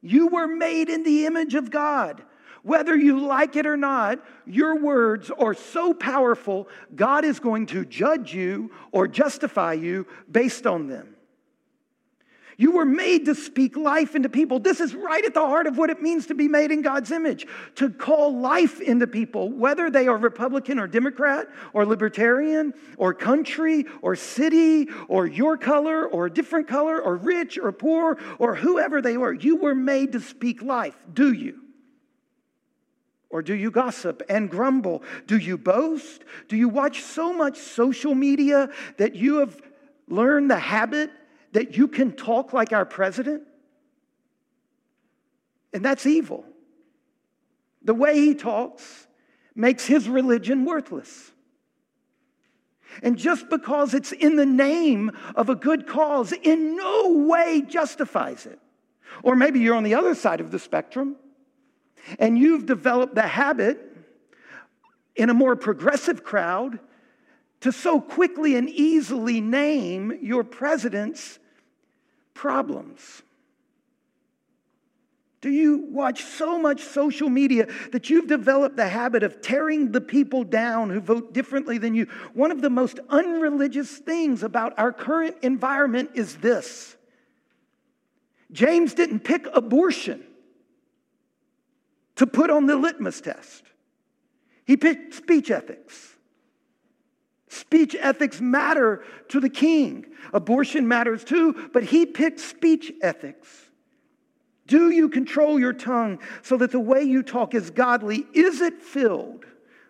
You 0.00 0.28
were 0.28 0.48
made 0.48 0.88
in 0.88 1.04
the 1.04 1.26
image 1.26 1.54
of 1.54 1.70
God. 1.70 2.22
Whether 2.62 2.96
you 2.96 3.20
like 3.20 3.56
it 3.56 3.66
or 3.66 3.76
not, 3.76 4.24
your 4.46 4.80
words 4.80 5.30
are 5.30 5.54
so 5.54 5.94
powerful, 5.94 6.68
God 6.94 7.24
is 7.24 7.40
going 7.40 7.66
to 7.66 7.84
judge 7.84 8.34
you 8.34 8.70
or 8.92 9.08
justify 9.08 9.74
you 9.74 10.06
based 10.30 10.66
on 10.66 10.86
them. 10.86 11.16
You 12.60 12.72
were 12.72 12.84
made 12.84 13.24
to 13.24 13.34
speak 13.34 13.74
life 13.74 14.14
into 14.14 14.28
people. 14.28 14.58
This 14.58 14.80
is 14.80 14.94
right 14.94 15.24
at 15.24 15.32
the 15.32 15.40
heart 15.40 15.66
of 15.66 15.78
what 15.78 15.88
it 15.88 16.02
means 16.02 16.26
to 16.26 16.34
be 16.34 16.46
made 16.46 16.70
in 16.70 16.82
God's 16.82 17.10
image 17.10 17.46
to 17.76 17.88
call 17.88 18.38
life 18.38 18.82
into 18.82 19.06
people, 19.06 19.48
whether 19.48 19.90
they 19.90 20.08
are 20.08 20.18
Republican 20.18 20.78
or 20.78 20.86
Democrat 20.86 21.48
or 21.72 21.86
Libertarian 21.86 22.74
or 22.98 23.14
country 23.14 23.86
or 24.02 24.14
city 24.14 24.88
or 25.08 25.26
your 25.26 25.56
color 25.56 26.04
or 26.06 26.26
a 26.26 26.30
different 26.30 26.68
color 26.68 27.00
or 27.00 27.16
rich 27.16 27.56
or 27.56 27.72
poor 27.72 28.18
or 28.38 28.54
whoever 28.54 29.00
they 29.00 29.16
are. 29.16 29.32
You 29.32 29.56
were 29.56 29.74
made 29.74 30.12
to 30.12 30.20
speak 30.20 30.60
life, 30.60 30.98
do 31.14 31.32
you? 31.32 31.59
Or 33.30 33.42
do 33.42 33.54
you 33.54 33.70
gossip 33.70 34.22
and 34.28 34.50
grumble? 34.50 35.02
Do 35.26 35.38
you 35.38 35.56
boast? 35.56 36.24
Do 36.48 36.56
you 36.56 36.68
watch 36.68 37.02
so 37.02 37.32
much 37.32 37.56
social 37.58 38.14
media 38.14 38.70
that 38.98 39.14
you 39.14 39.38
have 39.38 39.60
learned 40.08 40.50
the 40.50 40.58
habit 40.58 41.10
that 41.52 41.76
you 41.76 41.86
can 41.86 42.12
talk 42.12 42.52
like 42.52 42.72
our 42.72 42.84
president? 42.84 43.44
And 45.72 45.84
that's 45.84 46.06
evil. 46.06 46.44
The 47.82 47.94
way 47.94 48.16
he 48.16 48.34
talks 48.34 49.06
makes 49.54 49.86
his 49.86 50.08
religion 50.08 50.64
worthless. 50.64 51.30
And 53.04 53.16
just 53.16 53.48
because 53.48 53.94
it's 53.94 54.10
in 54.10 54.34
the 54.34 54.46
name 54.46 55.12
of 55.36 55.48
a 55.48 55.54
good 55.54 55.86
cause, 55.86 56.32
in 56.32 56.76
no 56.76 57.24
way 57.28 57.62
justifies 57.62 58.46
it. 58.46 58.58
Or 59.22 59.36
maybe 59.36 59.60
you're 59.60 59.76
on 59.76 59.84
the 59.84 59.94
other 59.94 60.16
side 60.16 60.40
of 60.40 60.50
the 60.50 60.58
spectrum 60.58 61.14
and 62.18 62.38
you've 62.38 62.66
developed 62.66 63.14
the 63.14 63.22
habit 63.22 63.78
in 65.16 65.30
a 65.30 65.34
more 65.34 65.56
progressive 65.56 66.24
crowd 66.24 66.78
to 67.60 67.72
so 67.72 68.00
quickly 68.00 68.56
and 68.56 68.68
easily 68.68 69.40
name 69.40 70.18
your 70.22 70.44
president's 70.44 71.38
problems? 72.34 73.22
Do 75.40 75.48
you 75.50 75.86
watch 75.90 76.22
so 76.22 76.58
much 76.58 76.82
social 76.82 77.30
media 77.30 77.66
that 77.92 78.10
you've 78.10 78.26
developed 78.26 78.76
the 78.76 78.88
habit 78.88 79.22
of 79.22 79.40
tearing 79.40 79.90
the 79.90 80.00
people 80.00 80.44
down 80.44 80.90
who 80.90 81.00
vote 81.00 81.32
differently 81.32 81.78
than 81.78 81.94
you? 81.94 82.06
One 82.34 82.50
of 82.50 82.60
the 82.60 82.68
most 82.68 83.00
unreligious 83.08 83.90
things 83.90 84.42
about 84.42 84.74
our 84.78 84.92
current 84.92 85.36
environment 85.40 86.10
is 86.14 86.36
this 86.36 86.96
James 88.52 88.94
didn't 88.94 89.20
pick 89.20 89.46
abortion 89.54 90.22
to 92.20 92.26
put 92.26 92.50
on 92.50 92.66
the 92.66 92.76
litmus 92.76 93.22
test, 93.22 93.64
he 94.66 94.76
picked 94.76 95.14
speech 95.14 95.50
ethics. 95.50 96.16
Speech 97.48 97.96
ethics 97.98 98.42
matter 98.42 99.02
to 99.28 99.40
the 99.40 99.48
king. 99.48 100.04
Abortion 100.34 100.86
matters 100.86 101.24
too, 101.24 101.70
but 101.72 101.82
he 101.82 102.04
picked 102.04 102.38
speech 102.38 102.92
ethics. 103.00 103.48
Do 104.66 104.90
you 104.90 105.08
control 105.08 105.58
your 105.58 105.72
tongue 105.72 106.18
so 106.42 106.58
that 106.58 106.72
the 106.72 106.78
way 106.78 107.02
you 107.04 107.22
talk 107.22 107.54
is 107.54 107.70
godly? 107.70 108.26
Is 108.34 108.60
it 108.60 108.82
filled 108.82 109.46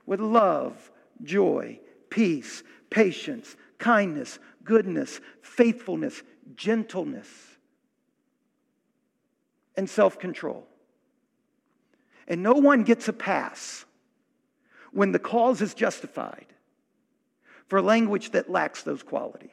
with 0.06 0.20
love, 0.20 0.88
joy, 1.24 1.80
peace, 2.10 2.62
patience, 2.90 3.56
kindness, 3.78 4.38
goodness, 4.62 5.20
faithfulness, 5.42 6.22
gentleness, 6.54 7.26
and 9.76 9.90
self 9.90 10.20
control? 10.20 10.69
And 12.28 12.42
no 12.42 12.52
one 12.52 12.84
gets 12.84 13.08
a 13.08 13.12
pass 13.12 13.84
when 14.92 15.12
the 15.12 15.18
cause 15.18 15.60
is 15.60 15.74
justified 15.74 16.46
for 17.68 17.80
language 17.80 18.30
that 18.32 18.50
lacks 18.50 18.82
those 18.82 19.02
qualities. 19.02 19.50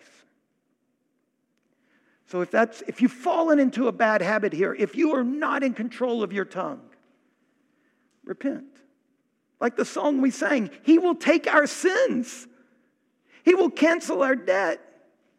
So 2.28 2.42
if 2.42 2.52
that's 2.52 2.82
if 2.88 3.02
you've 3.02 3.12
fallen 3.12 3.60
into 3.60 3.88
a 3.88 3.92
bad 3.92 4.22
habit 4.22 4.52
here, 4.52 4.74
if 4.74 4.96
you 4.96 5.16
are 5.16 5.24
not 5.24 5.64
in 5.64 5.74
control 5.74 6.24
of 6.24 6.34
your 6.34 6.46
tongue, 6.46 6.82
repent. 8.24 8.66
Like 9.60 9.76
the 9.76 9.86
song 9.86 10.22
we 10.22 10.30
sang, 10.30 10.70
he 10.84 11.00
will 11.00 11.16
take 11.16 11.48
our 11.48 11.66
sins. 11.66 12.48
He 13.44 13.56
will 13.56 13.72
cancel 13.72 14.22
our 14.22 14.36
debt. 14.36 14.82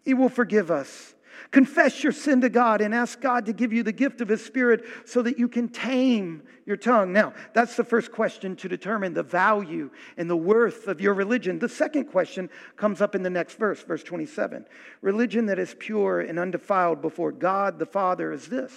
He 0.04 0.14
will 0.14 0.30
forgive 0.30 0.70
us. 0.70 1.14
Confess 1.50 2.02
your 2.02 2.12
sin 2.12 2.40
to 2.42 2.48
God 2.48 2.80
and 2.80 2.94
ask 2.94 3.20
God 3.20 3.46
to 3.46 3.52
give 3.52 3.72
you 3.72 3.82
the 3.82 3.92
gift 3.92 4.20
of 4.20 4.28
His 4.28 4.44
Spirit 4.44 4.84
so 5.04 5.22
that 5.22 5.38
you 5.38 5.48
can 5.48 5.68
tame 5.68 6.42
your 6.66 6.76
tongue. 6.76 7.12
Now, 7.12 7.32
that's 7.54 7.76
the 7.76 7.84
first 7.84 8.12
question 8.12 8.54
to 8.56 8.68
determine 8.68 9.14
the 9.14 9.22
value 9.22 9.90
and 10.16 10.28
the 10.28 10.36
worth 10.36 10.86
of 10.86 11.00
your 11.00 11.14
religion. 11.14 11.58
The 11.58 11.68
second 11.68 12.04
question 12.06 12.50
comes 12.76 13.00
up 13.00 13.14
in 13.14 13.22
the 13.22 13.30
next 13.30 13.58
verse, 13.58 13.82
verse 13.82 14.02
27. 14.02 14.66
Religion 15.00 15.46
that 15.46 15.58
is 15.58 15.74
pure 15.78 16.20
and 16.20 16.38
undefiled 16.38 17.00
before 17.00 17.32
God 17.32 17.78
the 17.78 17.86
Father 17.86 18.32
is 18.32 18.48
this 18.48 18.72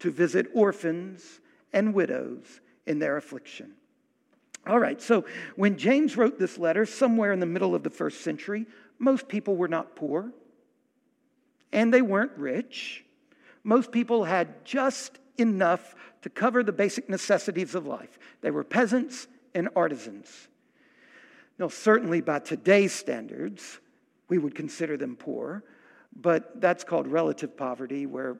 to 0.00 0.10
visit 0.10 0.48
orphans 0.52 1.40
and 1.72 1.94
widows 1.94 2.60
in 2.86 2.98
their 2.98 3.16
affliction. 3.16 3.72
All 4.66 4.78
right, 4.78 5.00
so 5.00 5.24
when 5.56 5.76
James 5.76 6.16
wrote 6.16 6.38
this 6.38 6.58
letter, 6.58 6.86
somewhere 6.86 7.32
in 7.32 7.40
the 7.40 7.46
middle 7.46 7.74
of 7.74 7.82
the 7.82 7.90
first 7.90 8.22
century, 8.22 8.66
most 8.98 9.28
people 9.28 9.56
were 9.56 9.68
not 9.68 9.96
poor 9.96 10.32
and 11.72 11.92
they 11.92 12.02
weren't 12.02 12.32
rich. 12.36 13.04
Most 13.64 13.92
people 13.92 14.24
had 14.24 14.64
just 14.64 15.18
enough 15.38 15.94
to 16.22 16.30
cover 16.30 16.62
the 16.62 16.72
basic 16.72 17.08
necessities 17.08 17.74
of 17.74 17.86
life. 17.86 18.18
They 18.40 18.50
were 18.50 18.64
peasants 18.64 19.26
and 19.54 19.68
artisans. 19.74 20.48
Now, 21.58 21.68
certainly 21.68 22.20
by 22.20 22.40
today's 22.40 22.92
standards, 22.92 23.80
we 24.28 24.38
would 24.38 24.54
consider 24.54 24.96
them 24.96 25.16
poor, 25.16 25.62
but 26.14 26.60
that's 26.60 26.84
called 26.84 27.06
relative 27.06 27.56
poverty, 27.56 28.06
where 28.06 28.36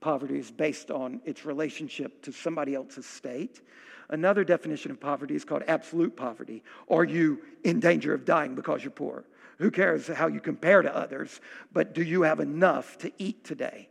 poverty 0.00 0.38
is 0.38 0.50
based 0.50 0.90
on 0.90 1.20
its 1.24 1.44
relationship 1.44 2.22
to 2.22 2.32
somebody 2.32 2.74
else's 2.74 3.06
state. 3.06 3.60
Another 4.08 4.44
definition 4.44 4.90
of 4.90 5.00
poverty 5.00 5.34
is 5.34 5.44
called 5.44 5.64
absolute 5.66 6.16
poverty. 6.16 6.62
Are 6.88 7.04
you 7.04 7.40
in 7.64 7.80
danger 7.80 8.14
of 8.14 8.24
dying 8.24 8.54
because 8.54 8.84
you're 8.84 8.90
poor? 8.90 9.24
Who 9.58 9.70
cares 9.70 10.06
how 10.06 10.26
you 10.26 10.40
compare 10.40 10.82
to 10.82 10.94
others? 10.94 11.40
But 11.72 11.94
do 11.94 12.02
you 12.02 12.22
have 12.22 12.40
enough 12.40 12.98
to 12.98 13.12
eat 13.18 13.44
today? 13.44 13.88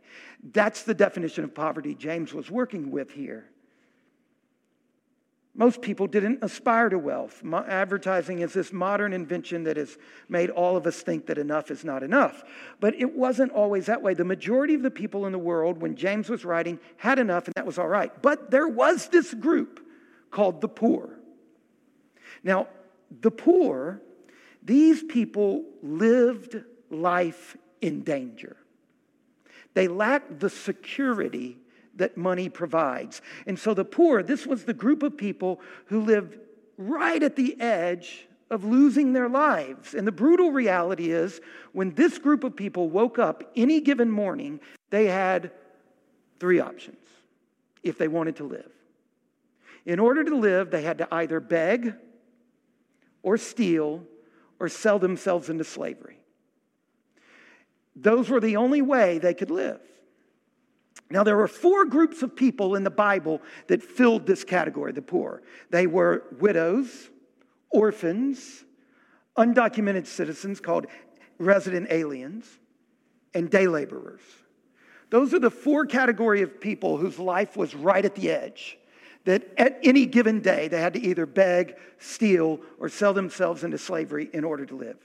That's 0.52 0.84
the 0.84 0.94
definition 0.94 1.44
of 1.44 1.54
poverty 1.54 1.94
James 1.94 2.32
was 2.32 2.50
working 2.50 2.90
with 2.90 3.10
here. 3.10 3.50
Most 5.58 5.80
people 5.80 6.06
didn't 6.06 6.40
aspire 6.42 6.90
to 6.90 6.98
wealth. 6.98 7.42
Advertising 7.66 8.40
is 8.40 8.52
this 8.52 8.74
modern 8.74 9.14
invention 9.14 9.64
that 9.64 9.78
has 9.78 9.96
made 10.28 10.50
all 10.50 10.76
of 10.76 10.86
us 10.86 11.00
think 11.00 11.26
that 11.26 11.38
enough 11.38 11.70
is 11.70 11.82
not 11.82 12.02
enough. 12.02 12.44
But 12.78 12.94
it 12.94 13.16
wasn't 13.16 13.52
always 13.52 13.86
that 13.86 14.02
way. 14.02 14.12
The 14.12 14.24
majority 14.24 14.74
of 14.74 14.82
the 14.82 14.90
people 14.90 15.24
in 15.24 15.32
the 15.32 15.38
world, 15.38 15.80
when 15.80 15.96
James 15.96 16.28
was 16.28 16.44
writing, 16.44 16.78
had 16.98 17.18
enough 17.18 17.46
and 17.46 17.54
that 17.54 17.64
was 17.64 17.78
all 17.78 17.88
right. 17.88 18.12
But 18.20 18.50
there 18.50 18.68
was 18.68 19.08
this 19.08 19.32
group 19.32 19.80
called 20.30 20.60
the 20.60 20.68
poor. 20.68 21.18
Now, 22.44 22.68
the 23.22 23.30
poor 23.30 24.02
these 24.66 25.02
people 25.04 25.64
lived 25.82 26.60
life 26.90 27.56
in 27.80 28.02
danger. 28.02 28.56
They 29.74 29.88
lacked 29.88 30.40
the 30.40 30.50
security 30.50 31.56
that 31.94 32.16
money 32.16 32.48
provides. 32.48 33.22
And 33.46 33.58
so 33.58 33.74
the 33.74 33.84
poor, 33.84 34.22
this 34.22 34.46
was 34.46 34.64
the 34.64 34.74
group 34.74 35.02
of 35.02 35.16
people 35.16 35.60
who 35.86 36.00
lived 36.00 36.38
right 36.76 37.22
at 37.22 37.36
the 37.36 37.58
edge 37.60 38.26
of 38.50 38.64
losing 38.64 39.12
their 39.12 39.28
lives. 39.28 39.94
And 39.94 40.06
the 40.06 40.12
brutal 40.12 40.50
reality 40.50 41.12
is 41.12 41.40
when 41.72 41.94
this 41.94 42.18
group 42.18 42.42
of 42.42 42.56
people 42.56 42.90
woke 42.90 43.18
up 43.18 43.44
any 43.54 43.80
given 43.80 44.10
morning, 44.10 44.60
they 44.90 45.06
had 45.06 45.52
three 46.40 46.60
options 46.60 46.98
if 47.82 47.98
they 47.98 48.08
wanted 48.08 48.36
to 48.36 48.44
live. 48.44 48.70
In 49.84 50.00
order 50.00 50.24
to 50.24 50.36
live, 50.36 50.70
they 50.70 50.82
had 50.82 50.98
to 50.98 51.08
either 51.12 51.38
beg 51.38 51.94
or 53.22 53.38
steal 53.38 54.02
or 54.58 54.68
sell 54.68 54.98
themselves 54.98 55.48
into 55.48 55.64
slavery. 55.64 56.18
Those 57.94 58.28
were 58.28 58.40
the 58.40 58.56
only 58.56 58.82
way 58.82 59.18
they 59.18 59.34
could 59.34 59.50
live. 59.50 59.80
Now, 61.10 61.22
there 61.22 61.36
were 61.36 61.48
four 61.48 61.84
groups 61.84 62.22
of 62.22 62.34
people 62.34 62.74
in 62.74 62.82
the 62.82 62.90
Bible 62.90 63.40
that 63.68 63.82
filled 63.82 64.26
this 64.26 64.42
category, 64.44 64.92
the 64.92 65.02
poor. 65.02 65.42
They 65.70 65.86
were 65.86 66.24
widows, 66.40 67.10
orphans, 67.70 68.64
undocumented 69.36 70.06
citizens 70.06 70.60
called 70.60 70.86
resident 71.38 71.88
aliens, 71.90 72.58
and 73.34 73.50
day 73.50 73.68
laborers. 73.68 74.22
Those 75.10 75.32
are 75.32 75.38
the 75.38 75.50
four 75.50 75.86
category 75.86 76.42
of 76.42 76.60
people 76.60 76.96
whose 76.96 77.18
life 77.18 77.56
was 77.56 77.74
right 77.74 78.04
at 78.04 78.14
the 78.14 78.30
edge 78.30 78.78
that 79.26 79.46
at 79.58 79.78
any 79.82 80.06
given 80.06 80.40
day 80.40 80.68
they 80.68 80.80
had 80.80 80.94
to 80.94 81.00
either 81.00 81.26
beg, 81.26 81.76
steal, 81.98 82.60
or 82.78 82.88
sell 82.88 83.12
themselves 83.12 83.62
into 83.62 83.76
slavery 83.76 84.30
in 84.32 84.44
order 84.44 84.64
to 84.64 84.74
live. 84.74 84.96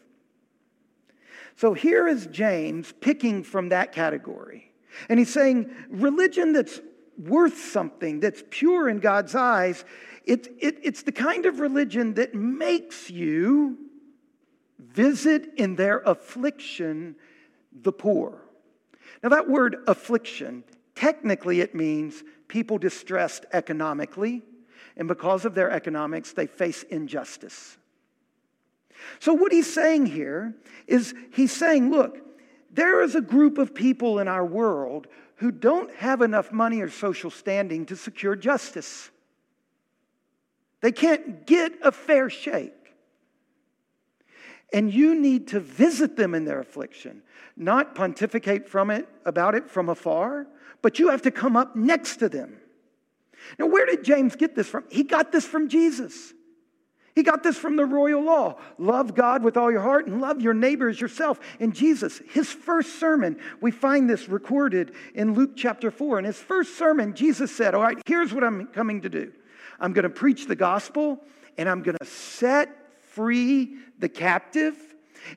So 1.58 1.74
here 1.74 2.08
is 2.08 2.28
James 2.28 2.94
picking 3.02 3.44
from 3.44 3.70
that 3.70 3.92
category. 3.92 4.72
And 5.10 5.20
he's 5.20 5.34
saying 5.34 5.70
religion 5.90 6.54
that's 6.54 6.80
worth 7.18 7.58
something, 7.58 8.20
that's 8.20 8.44
pure 8.50 8.88
in 8.88 9.00
God's 9.00 9.36
eyes, 9.36 9.84
it, 10.26 10.48
it, 10.60 10.78
it's 10.84 11.04
the 11.04 11.12
kind 11.12 11.46
of 11.46 11.60
religion 11.60 12.14
that 12.14 12.34
makes 12.36 13.10
you 13.10 13.78
visit 14.80 15.52
in 15.58 15.76
their 15.76 16.00
affliction 16.00 17.16
the 17.74 17.92
poor. 17.92 18.42
Now, 19.24 19.30
that 19.30 19.50
word 19.50 19.78
affliction, 19.88 20.64
technically 20.96 21.62
it 21.62 21.74
means 21.74 22.24
people 22.52 22.78
distressed 22.78 23.46
economically, 23.54 24.42
and 24.98 25.08
because 25.08 25.46
of 25.46 25.56
their 25.56 25.72
economics, 25.72 26.34
they 26.34 26.46
face 26.46 26.84
injustice. 26.84 27.78
So, 29.20 29.34
what 29.34 29.54
he's 29.54 29.74
saying 29.74 30.08
here 30.08 30.54
is 30.86 31.16
he's 31.34 31.54
saying, 31.54 31.92
look, 31.92 32.20
there 32.70 33.02
is 33.02 33.16
a 33.16 33.22
group 33.22 33.58
of 33.58 33.74
people 33.74 34.20
in 34.20 34.28
our 34.28 34.46
world 34.46 35.08
who 35.38 35.50
don't 35.50 35.96
have 35.96 36.22
enough 36.22 36.52
money 36.52 36.82
or 36.82 36.90
social 36.90 37.32
standing 37.32 37.86
to 37.86 37.96
secure 37.96 38.36
justice. 38.36 39.10
They 40.82 40.92
can't 40.92 41.48
get 41.48 41.72
a 41.82 41.92
fair 41.94 42.30
shake. 42.30 42.74
And 44.74 44.94
you 44.94 45.16
need 45.16 45.50
to 45.50 45.60
visit 45.60 46.16
them 46.16 46.34
in 46.34 46.46
their 46.46 46.60
affliction, 46.60 47.24
not 47.58 47.94
pontificate 47.94 48.70
from 48.70 48.90
it 48.90 49.08
about 49.26 49.56
it 49.56 49.70
from 49.70 49.90
afar, 49.90 50.48
but 50.82 50.98
you 50.98 51.10
have 51.10 51.22
to 51.24 51.32
come 51.32 51.58
up 51.58 51.76
next 51.76 52.18
to 52.18 52.30
them. 52.30 52.58
Now, 53.60 53.68
where 53.68 53.86
did 53.86 54.04
James 54.04 54.36
get 54.36 54.56
this 54.56 54.68
from? 54.68 54.86
He 54.90 55.04
got 55.04 55.32
this 55.32 55.46
from 55.46 55.68
Jesus. 55.68 56.34
He 57.16 57.24
got 57.24 57.44
this 57.44 57.58
from 57.58 57.76
the 57.76 57.86
royal 57.86 58.24
law. 58.24 58.58
Love 58.78 59.16
God 59.16 59.44
with 59.44 59.58
all 59.58 59.72
your 59.72 59.82
heart 59.82 60.08
and 60.08 60.22
love 60.22 60.42
your 60.42 60.54
neighbor 60.54 60.88
as 60.88 61.02
yourself. 61.02 61.40
And 61.60 61.76
Jesus, 61.76 62.22
his 62.30 62.52
first 62.52 63.00
sermon, 63.00 63.38
we 63.60 63.72
find 63.72 64.10
this 64.10 64.30
recorded 64.30 64.94
in 65.14 65.34
Luke 65.34 65.52
chapter 65.58 65.92
4. 65.92 66.20
In 66.20 66.26
his 66.26 66.38
first 66.38 66.78
sermon, 66.78 67.14
Jesus 67.14 67.54
said, 67.54 67.76
All 67.76 67.82
right, 67.82 67.98
here's 68.06 68.34
what 68.34 68.44
I'm 68.44 68.68
coming 68.68 69.02
to 69.02 69.10
do 69.10 69.34
I'm 69.80 69.92
going 69.94 70.04
to 70.04 70.10
preach 70.10 70.48
the 70.48 70.56
gospel, 70.56 71.20
and 71.58 71.68
I'm 71.68 71.84
going 71.84 71.98
to 72.00 72.06
set 72.06 72.70
free 73.12 73.76
the 74.00 74.10
captive, 74.10 74.76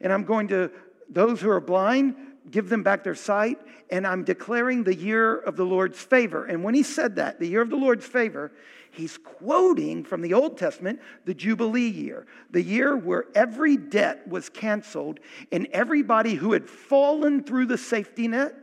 and 0.01 0.13
I'm 0.13 0.25
going 0.25 0.49
to, 0.49 0.71
those 1.09 1.41
who 1.41 1.51
are 1.51 1.61
blind, 1.61 2.17
give 2.51 2.69
them 2.69 2.83
back 2.83 3.05
their 3.05 3.15
sight, 3.15 3.59
and 3.91 4.07
I'm 4.07 4.25
declaring 4.25 4.85
the 4.85 4.95
year 4.95 5.37
of 5.37 5.57
the 5.57 5.65
Lord's 5.65 6.01
favor. 6.01 6.45
And 6.47 6.65
when 6.65 6.75
he 6.75 6.83
said 6.83 7.17
that, 7.17 7.39
the 7.39 7.47
year 7.47 7.61
of 7.61 7.71
the 7.71 7.77
Lord's 7.77 8.07
favor, 8.07 8.53
he's 8.91 9.19
quoting 9.19 10.05
from 10.05 10.23
the 10.23 10.35
Old 10.35 10.57
Testament 10.57 11.01
the 11.25 11.35
Jubilee 11.35 11.89
year, 11.89 12.27
the 12.51 12.63
year 12.63 12.97
where 12.97 13.25
every 13.35 13.77
debt 13.77 14.27
was 14.29 14.49
canceled 14.49 15.21
and 15.53 15.67
everybody 15.73 16.35
who 16.35 16.53
had 16.53 16.69
fallen 16.69 17.43
through 17.43 17.67
the 17.67 17.79
safety 17.79 18.29
net 18.29 18.55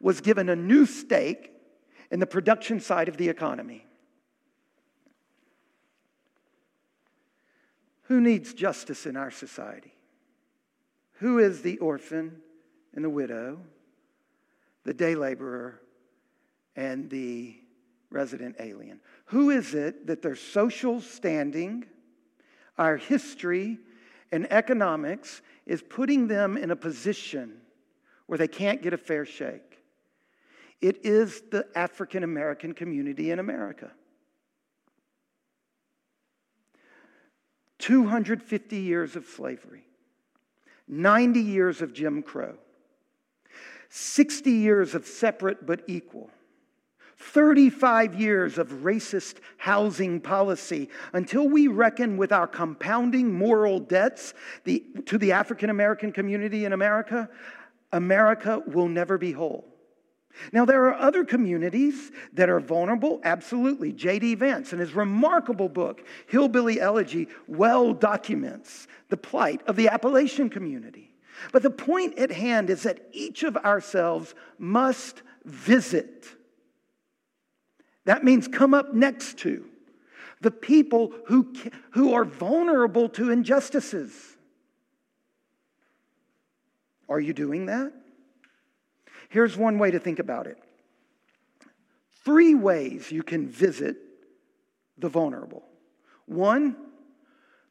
was 0.00 0.20
given 0.20 0.48
a 0.48 0.56
new 0.56 0.86
stake 0.86 1.52
in 2.10 2.20
the 2.20 2.26
production 2.26 2.80
side 2.80 3.08
of 3.08 3.16
the 3.16 3.28
economy. 3.28 3.84
Who 8.08 8.22
needs 8.22 8.54
justice 8.54 9.04
in 9.04 9.18
our 9.18 9.30
society? 9.30 9.92
Who 11.18 11.38
is 11.38 11.60
the 11.60 11.76
orphan 11.78 12.40
and 12.94 13.04
the 13.04 13.10
widow, 13.10 13.60
the 14.84 14.94
day 14.94 15.14
laborer, 15.14 15.82
and 16.74 17.10
the 17.10 17.54
resident 18.10 18.56
alien? 18.60 19.00
Who 19.26 19.50
is 19.50 19.74
it 19.74 20.06
that 20.06 20.22
their 20.22 20.36
social 20.36 21.02
standing, 21.02 21.84
our 22.78 22.96
history, 22.96 23.78
and 24.32 24.50
economics 24.50 25.42
is 25.66 25.82
putting 25.82 26.28
them 26.28 26.56
in 26.56 26.70
a 26.70 26.76
position 26.76 27.60
where 28.26 28.38
they 28.38 28.48
can't 28.48 28.80
get 28.80 28.94
a 28.94 28.98
fair 28.98 29.26
shake? 29.26 29.82
It 30.80 31.04
is 31.04 31.42
the 31.50 31.66
African 31.74 32.24
American 32.24 32.72
community 32.72 33.32
in 33.32 33.38
America. 33.38 33.90
250 37.78 38.76
years 38.76 39.16
of 39.16 39.26
slavery, 39.26 39.84
90 40.86 41.40
years 41.40 41.82
of 41.82 41.92
Jim 41.92 42.22
Crow, 42.22 42.56
60 43.90 44.50
years 44.50 44.94
of 44.94 45.06
separate 45.06 45.66
but 45.66 45.82
equal. 45.86 46.30
35 47.20 48.14
years 48.14 48.58
of 48.58 48.68
racist 48.68 49.38
housing 49.56 50.20
policy 50.20 50.88
until 51.12 51.48
we 51.48 51.66
reckon 51.66 52.16
with 52.16 52.30
our 52.30 52.46
compounding 52.46 53.32
moral 53.32 53.80
debts 53.80 54.34
the, 54.62 54.84
to 55.06 55.18
the 55.18 55.32
African 55.32 55.68
American 55.68 56.12
community 56.12 56.64
in 56.64 56.72
America, 56.72 57.28
America 57.92 58.62
will 58.66 58.88
never 58.88 59.18
be 59.18 59.32
whole. 59.32 59.66
Now, 60.52 60.64
there 60.64 60.84
are 60.86 60.94
other 60.94 61.24
communities 61.24 62.12
that 62.32 62.48
are 62.48 62.60
vulnerable, 62.60 63.20
absolutely. 63.24 63.92
J.D. 63.92 64.36
Vance, 64.36 64.72
in 64.72 64.78
his 64.78 64.94
remarkable 64.94 65.68
book, 65.68 66.04
Hillbilly 66.28 66.80
Elegy, 66.80 67.28
well 67.46 67.92
documents 67.92 68.86
the 69.08 69.16
plight 69.16 69.62
of 69.66 69.76
the 69.76 69.88
Appalachian 69.88 70.50
community. 70.50 71.14
But 71.52 71.62
the 71.62 71.70
point 71.70 72.18
at 72.18 72.30
hand 72.30 72.70
is 72.70 72.82
that 72.82 73.08
each 73.12 73.42
of 73.42 73.56
ourselves 73.56 74.34
must 74.58 75.22
visit. 75.44 76.26
That 78.04 78.24
means 78.24 78.48
come 78.48 78.74
up 78.74 78.94
next 78.94 79.38
to 79.38 79.64
the 80.40 80.50
people 80.50 81.12
who, 81.26 81.52
who 81.90 82.14
are 82.14 82.24
vulnerable 82.24 83.08
to 83.10 83.30
injustices. 83.30 84.36
Are 87.08 87.20
you 87.20 87.32
doing 87.32 87.66
that? 87.66 87.92
Here's 89.28 89.56
one 89.56 89.78
way 89.78 89.90
to 89.90 89.98
think 89.98 90.18
about 90.18 90.46
it 90.46 90.58
three 92.24 92.54
ways 92.54 93.10
you 93.10 93.22
can 93.22 93.48
visit 93.48 93.96
the 94.98 95.08
vulnerable. 95.08 95.64
One, 96.26 96.76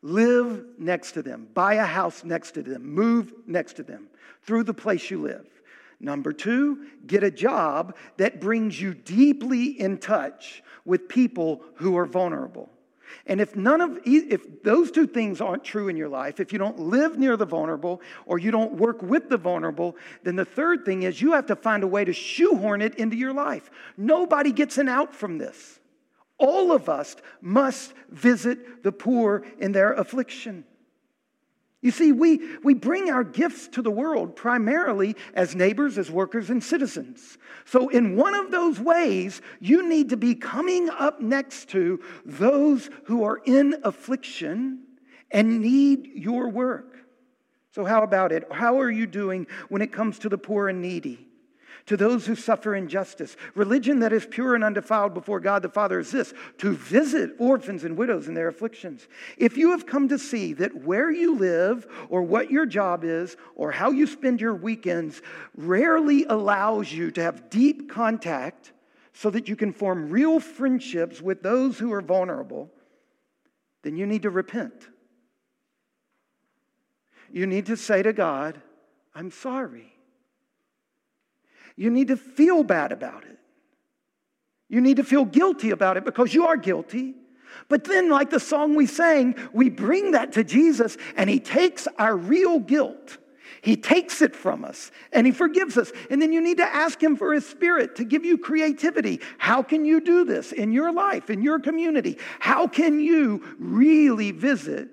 live 0.01 0.65
next 0.79 1.11
to 1.13 1.21
them, 1.21 1.47
buy 1.53 1.75
a 1.75 1.85
house 1.85 2.23
next 2.23 2.51
to 2.51 2.63
them, 2.63 2.83
move 2.83 3.33
next 3.45 3.73
to 3.73 3.83
them 3.83 4.07
through 4.41 4.63
the 4.63 4.73
place 4.73 5.11
you 5.11 5.21
live. 5.21 5.45
Number 5.99 6.31
two, 6.31 6.87
get 7.05 7.23
a 7.23 7.31
job 7.31 7.95
that 8.17 8.39
brings 8.39 8.79
you 8.79 8.93
deeply 8.93 9.79
in 9.79 9.97
touch 9.97 10.63
with 10.85 11.09
people 11.09 11.63
who 11.75 11.97
are 11.97 12.05
vulnerable. 12.05 12.69
And 13.25 13.41
if 13.41 13.55
none 13.55 13.81
of 13.81 13.99
if 14.05 14.63
those 14.63 14.91
two 14.91 15.07
things 15.07 15.41
aren't 15.41 15.63
true 15.63 15.87
in 15.87 15.97
your 15.97 16.09
life, 16.09 16.39
if 16.39 16.51
you 16.51 16.59
don't 16.59 16.79
live 16.79 17.17
near 17.17 17.37
the 17.37 17.45
vulnerable 17.45 18.01
or 18.25 18.39
you 18.39 18.51
don't 18.51 18.73
work 18.73 19.01
with 19.01 19.29
the 19.29 19.37
vulnerable, 19.37 19.95
then 20.23 20.35
the 20.35 20.45
third 20.45 20.85
thing 20.85 21.03
is 21.03 21.21
you 21.21 21.33
have 21.33 21.47
to 21.47 21.55
find 21.55 21.83
a 21.83 21.87
way 21.87 22.05
to 22.05 22.13
shoehorn 22.13 22.81
it 22.81 22.95
into 22.95 23.15
your 23.15 23.33
life. 23.33 23.69
Nobody 23.97 24.51
gets 24.51 24.77
an 24.77 24.89
out 24.89 25.15
from 25.15 25.37
this. 25.37 25.79
All 26.37 26.71
of 26.71 26.87
us 26.87 27.15
must 27.41 27.93
visit 28.09 28.83
the 28.83 28.91
poor 28.91 29.43
in 29.59 29.71
their 29.71 29.93
affliction. 29.93 30.65
You 31.81 31.91
see, 31.91 32.11
we, 32.11 32.57
we 32.63 32.73
bring 32.73 33.11
our 33.11 33.23
gifts 33.23 33.67
to 33.69 33.83
the 33.83 33.91
world 33.91 34.35
primarily 34.35 35.15
as 35.35 35.55
neighbors, 35.55 35.97
as 35.99 36.09
workers, 36.09 36.49
and 36.49 36.63
citizens. 36.63 37.37
So, 37.65 37.89
in 37.89 38.15
one 38.15 38.33
of 38.33 38.49
those 38.49 38.79
ways, 38.79 39.41
you 39.59 39.87
need 39.87 40.09
to 40.09 40.17
be 40.17 40.33
coming 40.33 40.89
up 40.89 41.21
next 41.21 41.69
to 41.69 42.01
those 42.25 42.89
who 43.05 43.23
are 43.23 43.39
in 43.45 43.75
affliction 43.83 44.83
and 45.29 45.61
need 45.61 46.07
your 46.15 46.49
work. 46.49 46.97
So, 47.71 47.85
how 47.85 48.01
about 48.01 48.31
it? 48.31 48.51
How 48.51 48.79
are 48.79 48.89
you 48.89 49.05
doing 49.05 49.45
when 49.69 49.83
it 49.83 49.93
comes 49.93 50.17
to 50.19 50.29
the 50.29 50.37
poor 50.37 50.69
and 50.69 50.81
needy? 50.81 51.26
To 51.87 51.97
those 51.97 52.25
who 52.25 52.35
suffer 52.35 52.75
injustice. 52.75 53.35
Religion 53.55 53.99
that 53.99 54.13
is 54.13 54.25
pure 54.25 54.55
and 54.55 54.63
undefiled 54.63 55.13
before 55.13 55.39
God 55.39 55.61
the 55.61 55.69
Father 55.69 55.99
is 55.99 56.11
this 56.11 56.33
to 56.59 56.73
visit 56.73 57.31
orphans 57.39 57.83
and 57.83 57.97
widows 57.97 58.27
in 58.27 58.33
their 58.33 58.49
afflictions. 58.49 59.07
If 59.37 59.57
you 59.57 59.71
have 59.71 59.85
come 59.85 60.09
to 60.09 60.19
see 60.19 60.53
that 60.53 60.83
where 60.83 61.09
you 61.09 61.35
live, 61.35 61.87
or 62.09 62.21
what 62.21 62.51
your 62.51 62.65
job 62.65 63.03
is, 63.03 63.37
or 63.55 63.71
how 63.71 63.91
you 63.91 64.05
spend 64.05 64.41
your 64.41 64.53
weekends 64.53 65.21
rarely 65.55 66.25
allows 66.25 66.91
you 66.91 67.09
to 67.11 67.21
have 67.21 67.49
deep 67.49 67.89
contact 67.89 68.73
so 69.13 69.29
that 69.29 69.47
you 69.47 69.55
can 69.55 69.73
form 69.73 70.09
real 70.09 70.39
friendships 70.39 71.21
with 71.21 71.41
those 71.41 71.79
who 71.79 71.91
are 71.91 72.01
vulnerable, 72.01 72.69
then 73.83 73.95
you 73.95 74.05
need 74.05 74.23
to 74.23 74.29
repent. 74.29 74.89
You 77.31 77.47
need 77.47 77.65
to 77.67 77.77
say 77.77 78.03
to 78.03 78.13
God, 78.13 78.61
I'm 79.15 79.31
sorry. 79.31 79.96
You 81.77 81.91
need 81.91 82.09
to 82.09 82.17
feel 82.17 82.63
bad 82.63 82.91
about 82.91 83.23
it. 83.23 83.37
You 84.67 84.81
need 84.81 84.97
to 84.97 85.03
feel 85.03 85.23
guilty 85.23 85.69
about 85.69 85.95
it 85.95 86.03
because 86.03 86.33
you 86.33 86.47
are 86.47 86.57
guilty. 86.57 87.15
But 87.69 87.85
then, 87.85 88.09
like 88.09 88.29
the 88.29 88.39
song 88.39 88.75
we 88.75 88.85
sang, 88.85 89.35
we 89.53 89.69
bring 89.69 90.11
that 90.11 90.33
to 90.33 90.43
Jesus 90.43 90.97
and 91.15 91.29
He 91.29 91.39
takes 91.39 91.87
our 91.97 92.17
real 92.17 92.59
guilt. 92.59 93.17
He 93.61 93.75
takes 93.75 94.21
it 94.21 94.35
from 94.35 94.65
us 94.65 94.91
and 95.13 95.25
He 95.25 95.31
forgives 95.31 95.77
us. 95.77 95.91
And 96.09 96.21
then 96.21 96.33
you 96.33 96.41
need 96.41 96.57
to 96.57 96.65
ask 96.65 97.01
Him 97.01 97.15
for 97.15 97.33
His 97.33 97.45
Spirit 97.45 97.95
to 97.97 98.03
give 98.03 98.25
you 98.25 98.37
creativity. 98.37 99.21
How 99.37 99.63
can 99.63 99.85
you 99.85 100.01
do 100.01 100.25
this 100.25 100.51
in 100.51 100.71
your 100.71 100.91
life, 100.91 101.29
in 101.29 101.41
your 101.41 101.59
community? 101.59 102.17
How 102.39 102.67
can 102.67 102.99
you 102.99 103.43
really 103.59 104.31
visit 104.31 104.89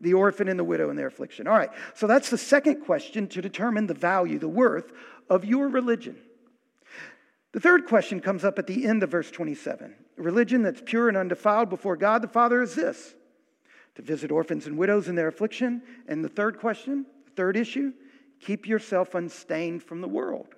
the 0.00 0.14
orphan 0.14 0.48
and 0.48 0.58
the 0.58 0.64
widow 0.64 0.90
in 0.90 0.96
their 0.96 1.08
affliction? 1.08 1.46
All 1.46 1.56
right, 1.56 1.70
so 1.94 2.06
that's 2.06 2.30
the 2.30 2.38
second 2.38 2.82
question 2.82 3.28
to 3.28 3.42
determine 3.42 3.86
the 3.86 3.94
value, 3.94 4.38
the 4.38 4.48
worth 4.48 4.92
of 5.28 5.44
your 5.44 5.68
religion. 5.68 6.16
The 7.58 7.62
third 7.62 7.86
question 7.86 8.20
comes 8.20 8.44
up 8.44 8.56
at 8.60 8.68
the 8.68 8.86
end 8.86 9.02
of 9.02 9.10
verse 9.10 9.32
27. 9.32 9.92
A 10.16 10.22
religion 10.22 10.62
that's 10.62 10.80
pure 10.80 11.08
and 11.08 11.16
undefiled 11.16 11.68
before 11.68 11.96
God 11.96 12.22
the 12.22 12.28
Father 12.28 12.62
is 12.62 12.76
this 12.76 13.16
to 13.96 14.02
visit 14.02 14.30
orphans 14.30 14.68
and 14.68 14.78
widows 14.78 15.08
in 15.08 15.16
their 15.16 15.26
affliction. 15.26 15.82
And 16.06 16.24
the 16.24 16.28
third 16.28 16.60
question, 16.60 17.04
the 17.24 17.32
third 17.32 17.56
issue, 17.56 17.92
keep 18.38 18.68
yourself 18.68 19.16
unstained 19.16 19.82
from 19.82 20.02
the 20.02 20.06
world. 20.06 20.54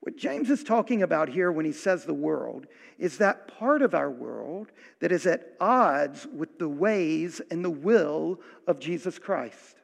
What 0.00 0.16
James 0.16 0.50
is 0.50 0.64
talking 0.64 1.04
about 1.04 1.28
here 1.28 1.52
when 1.52 1.66
he 1.66 1.70
says 1.70 2.04
the 2.04 2.12
world 2.12 2.66
is 2.98 3.18
that 3.18 3.46
part 3.46 3.82
of 3.82 3.94
our 3.94 4.10
world 4.10 4.72
that 4.98 5.12
is 5.12 5.24
at 5.24 5.52
odds 5.60 6.26
with 6.34 6.58
the 6.58 6.68
ways 6.68 7.40
and 7.52 7.64
the 7.64 7.70
will 7.70 8.40
of 8.66 8.80
Jesus 8.80 9.20
Christ. 9.20 9.76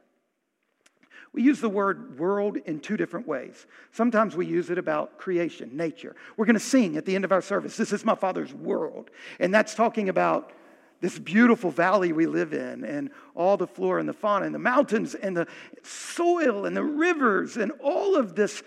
We 1.32 1.42
use 1.42 1.60
the 1.60 1.68
word 1.68 2.18
world 2.18 2.58
in 2.58 2.80
two 2.80 2.96
different 2.96 3.26
ways. 3.26 3.66
Sometimes 3.92 4.36
we 4.36 4.44
use 4.44 4.68
it 4.68 4.76
about 4.76 5.18
creation, 5.18 5.76
nature. 5.76 6.14
We're 6.36 6.44
going 6.44 6.54
to 6.54 6.60
sing 6.60 6.96
at 6.96 7.06
the 7.06 7.14
end 7.14 7.24
of 7.24 7.32
our 7.32 7.40
service, 7.40 7.76
This 7.76 7.92
is 7.92 8.04
my 8.04 8.14
Father's 8.14 8.52
world. 8.52 9.10
And 9.40 9.52
that's 9.52 9.74
talking 9.74 10.08
about 10.10 10.52
this 11.00 11.18
beautiful 11.18 11.70
valley 11.70 12.12
we 12.12 12.26
live 12.26 12.52
in 12.52 12.84
and 12.84 13.10
all 13.34 13.56
the 13.56 13.66
flora 13.66 13.98
and 13.98 14.08
the 14.08 14.12
fauna 14.12 14.46
and 14.46 14.54
the 14.54 14.58
mountains 14.58 15.14
and 15.14 15.36
the 15.36 15.48
soil 15.82 16.64
and 16.64 16.76
the 16.76 16.84
rivers 16.84 17.56
and 17.56 17.72
all 17.82 18.14
of 18.14 18.36
this 18.36 18.62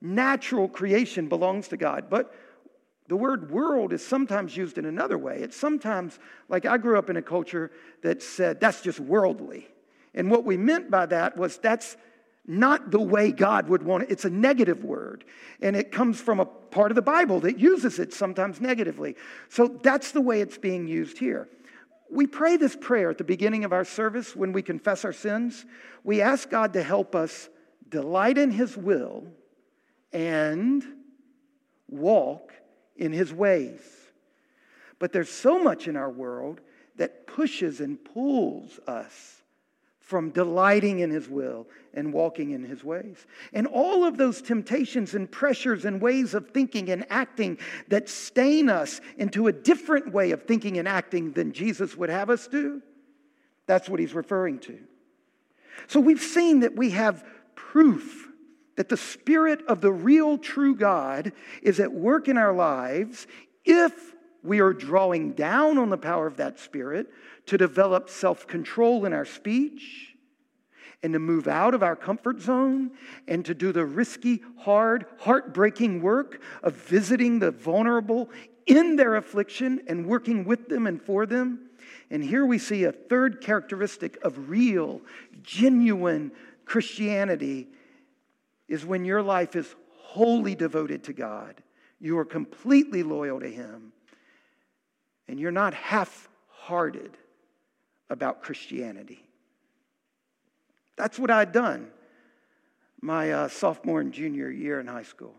natural 0.00 0.68
creation 0.68 1.28
belongs 1.28 1.68
to 1.68 1.76
God. 1.76 2.10
But 2.10 2.34
the 3.08 3.16
word 3.16 3.50
world 3.50 3.94
is 3.94 4.06
sometimes 4.06 4.54
used 4.54 4.76
in 4.76 4.84
another 4.84 5.16
way. 5.16 5.38
It's 5.38 5.56
sometimes, 5.56 6.18
like 6.48 6.66
I 6.66 6.76
grew 6.76 6.98
up 6.98 7.08
in 7.08 7.16
a 7.16 7.22
culture 7.22 7.70
that 8.02 8.22
said 8.22 8.60
that's 8.60 8.82
just 8.82 9.00
worldly. 9.00 9.66
And 10.14 10.30
what 10.30 10.44
we 10.44 10.56
meant 10.56 10.90
by 10.90 11.06
that 11.06 11.36
was 11.36 11.58
that's 11.58 11.96
not 12.46 12.90
the 12.90 13.00
way 13.00 13.30
God 13.30 13.68
would 13.68 13.82
want 13.82 14.04
it. 14.04 14.10
It's 14.10 14.24
a 14.24 14.30
negative 14.30 14.82
word, 14.82 15.24
and 15.60 15.76
it 15.76 15.92
comes 15.92 16.18
from 16.18 16.40
a 16.40 16.46
part 16.46 16.90
of 16.90 16.96
the 16.96 17.02
Bible 17.02 17.40
that 17.40 17.58
uses 17.58 17.98
it 17.98 18.14
sometimes 18.14 18.58
negatively. 18.60 19.16
So 19.50 19.68
that's 19.82 20.12
the 20.12 20.22
way 20.22 20.40
it's 20.40 20.56
being 20.56 20.88
used 20.88 21.18
here. 21.18 21.46
we 22.10 22.26
pray 22.26 22.56
this 22.56 22.74
prayer 22.74 23.10
at 23.10 23.18
the 23.18 23.24
beginning 23.24 23.64
of 23.64 23.72
our 23.72 23.84
service 23.84 24.34
when 24.34 24.52
we 24.52 24.62
confess 24.62 25.04
our 25.04 25.12
sins. 25.12 25.66
We 26.04 26.22
ask 26.22 26.48
God 26.48 26.72
to 26.72 26.82
help 26.82 27.14
us 27.14 27.50
delight 27.88 28.38
in 28.38 28.50
His 28.50 28.76
will 28.76 29.26
and 30.12 30.82
walk 31.88 32.52
in 32.96 33.12
His 33.12 33.32
ways. 33.32 33.80
But 34.98 35.12
there's 35.12 35.30
so 35.30 35.62
much 35.62 35.86
in 35.86 35.96
our 35.96 36.10
world 36.10 36.60
that 36.96 37.26
pushes 37.26 37.80
and 37.80 38.02
pulls 38.02 38.78
us 38.86 39.37
from 40.08 40.30
delighting 40.30 41.00
in 41.00 41.10
His 41.10 41.28
will 41.28 41.66
and 41.92 42.14
walking 42.14 42.52
in 42.52 42.64
His 42.64 42.82
ways. 42.82 43.26
And 43.52 43.66
all 43.66 44.04
of 44.04 44.16
those 44.16 44.40
temptations 44.40 45.14
and 45.14 45.30
pressures 45.30 45.84
and 45.84 46.00
ways 46.00 46.32
of 46.32 46.48
thinking 46.48 46.88
and 46.88 47.04
acting 47.10 47.58
that 47.88 48.08
stain 48.08 48.70
us 48.70 49.02
into 49.18 49.48
a 49.48 49.52
different 49.52 50.10
way 50.14 50.30
of 50.30 50.44
thinking 50.44 50.78
and 50.78 50.88
acting 50.88 51.32
than 51.32 51.52
Jesus 51.52 51.94
would 51.94 52.08
have 52.08 52.30
us 52.30 52.48
do, 52.48 52.80
that's 53.66 53.86
what 53.86 54.00
He's 54.00 54.14
referring 54.14 54.60
to. 54.60 54.78
So 55.88 56.00
we've 56.00 56.22
seen 56.22 56.60
that 56.60 56.74
we 56.74 56.88
have 56.92 57.22
proof 57.54 58.28
that 58.76 58.88
the 58.88 58.96
Spirit 58.96 59.60
of 59.66 59.82
the 59.82 59.92
real 59.92 60.38
true 60.38 60.74
God 60.74 61.32
is 61.60 61.80
at 61.80 61.92
work 61.92 62.28
in 62.28 62.38
our 62.38 62.54
lives 62.54 63.26
if 63.66 64.14
we 64.42 64.60
are 64.60 64.72
drawing 64.72 65.32
down 65.32 65.78
on 65.78 65.90
the 65.90 65.98
power 65.98 66.26
of 66.26 66.36
that 66.36 66.58
Spirit 66.58 67.08
to 67.46 67.58
develop 67.58 68.08
self 68.08 68.46
control 68.46 69.04
in 69.04 69.12
our 69.12 69.24
speech 69.24 70.14
and 71.02 71.12
to 71.12 71.18
move 71.18 71.46
out 71.46 71.74
of 71.74 71.82
our 71.82 71.96
comfort 71.96 72.40
zone 72.40 72.90
and 73.26 73.44
to 73.44 73.54
do 73.54 73.72
the 73.72 73.84
risky, 73.84 74.42
hard, 74.58 75.06
heartbreaking 75.20 76.02
work 76.02 76.40
of 76.62 76.74
visiting 76.74 77.38
the 77.38 77.50
vulnerable 77.50 78.28
in 78.66 78.96
their 78.96 79.16
affliction 79.16 79.80
and 79.86 80.06
working 80.06 80.44
with 80.44 80.68
them 80.68 80.86
and 80.86 81.00
for 81.00 81.24
them. 81.24 81.70
And 82.10 82.22
here 82.22 82.44
we 82.44 82.58
see 82.58 82.84
a 82.84 82.92
third 82.92 83.40
characteristic 83.40 84.18
of 84.22 84.50
real, 84.50 85.00
genuine 85.42 86.32
Christianity 86.64 87.68
is 88.68 88.84
when 88.84 89.04
your 89.04 89.22
life 89.22 89.56
is 89.56 89.74
wholly 89.92 90.54
devoted 90.54 91.04
to 91.04 91.12
God. 91.12 91.62
You 92.00 92.18
are 92.18 92.24
completely 92.24 93.02
loyal 93.02 93.40
to 93.40 93.48
Him. 93.48 93.92
And 95.28 95.38
you're 95.38 95.50
not 95.52 95.74
half 95.74 96.28
hearted 96.48 97.16
about 98.10 98.42
Christianity. 98.42 99.22
That's 100.96 101.18
what 101.18 101.30
I'd 101.30 101.52
done 101.52 101.90
my 103.00 103.30
uh, 103.30 103.48
sophomore 103.48 104.00
and 104.00 104.12
junior 104.12 104.50
year 104.50 104.80
in 104.80 104.86
high 104.88 105.04
school. 105.04 105.34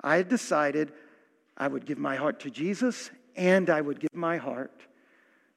I 0.00 0.16
had 0.16 0.28
decided 0.28 0.92
I 1.56 1.68
would 1.68 1.86
give 1.86 1.98
my 1.98 2.16
heart 2.16 2.40
to 2.40 2.50
Jesus 2.50 3.10
and 3.36 3.70
I 3.70 3.80
would 3.80 4.00
give 4.00 4.14
my 4.14 4.38
heart 4.38 4.80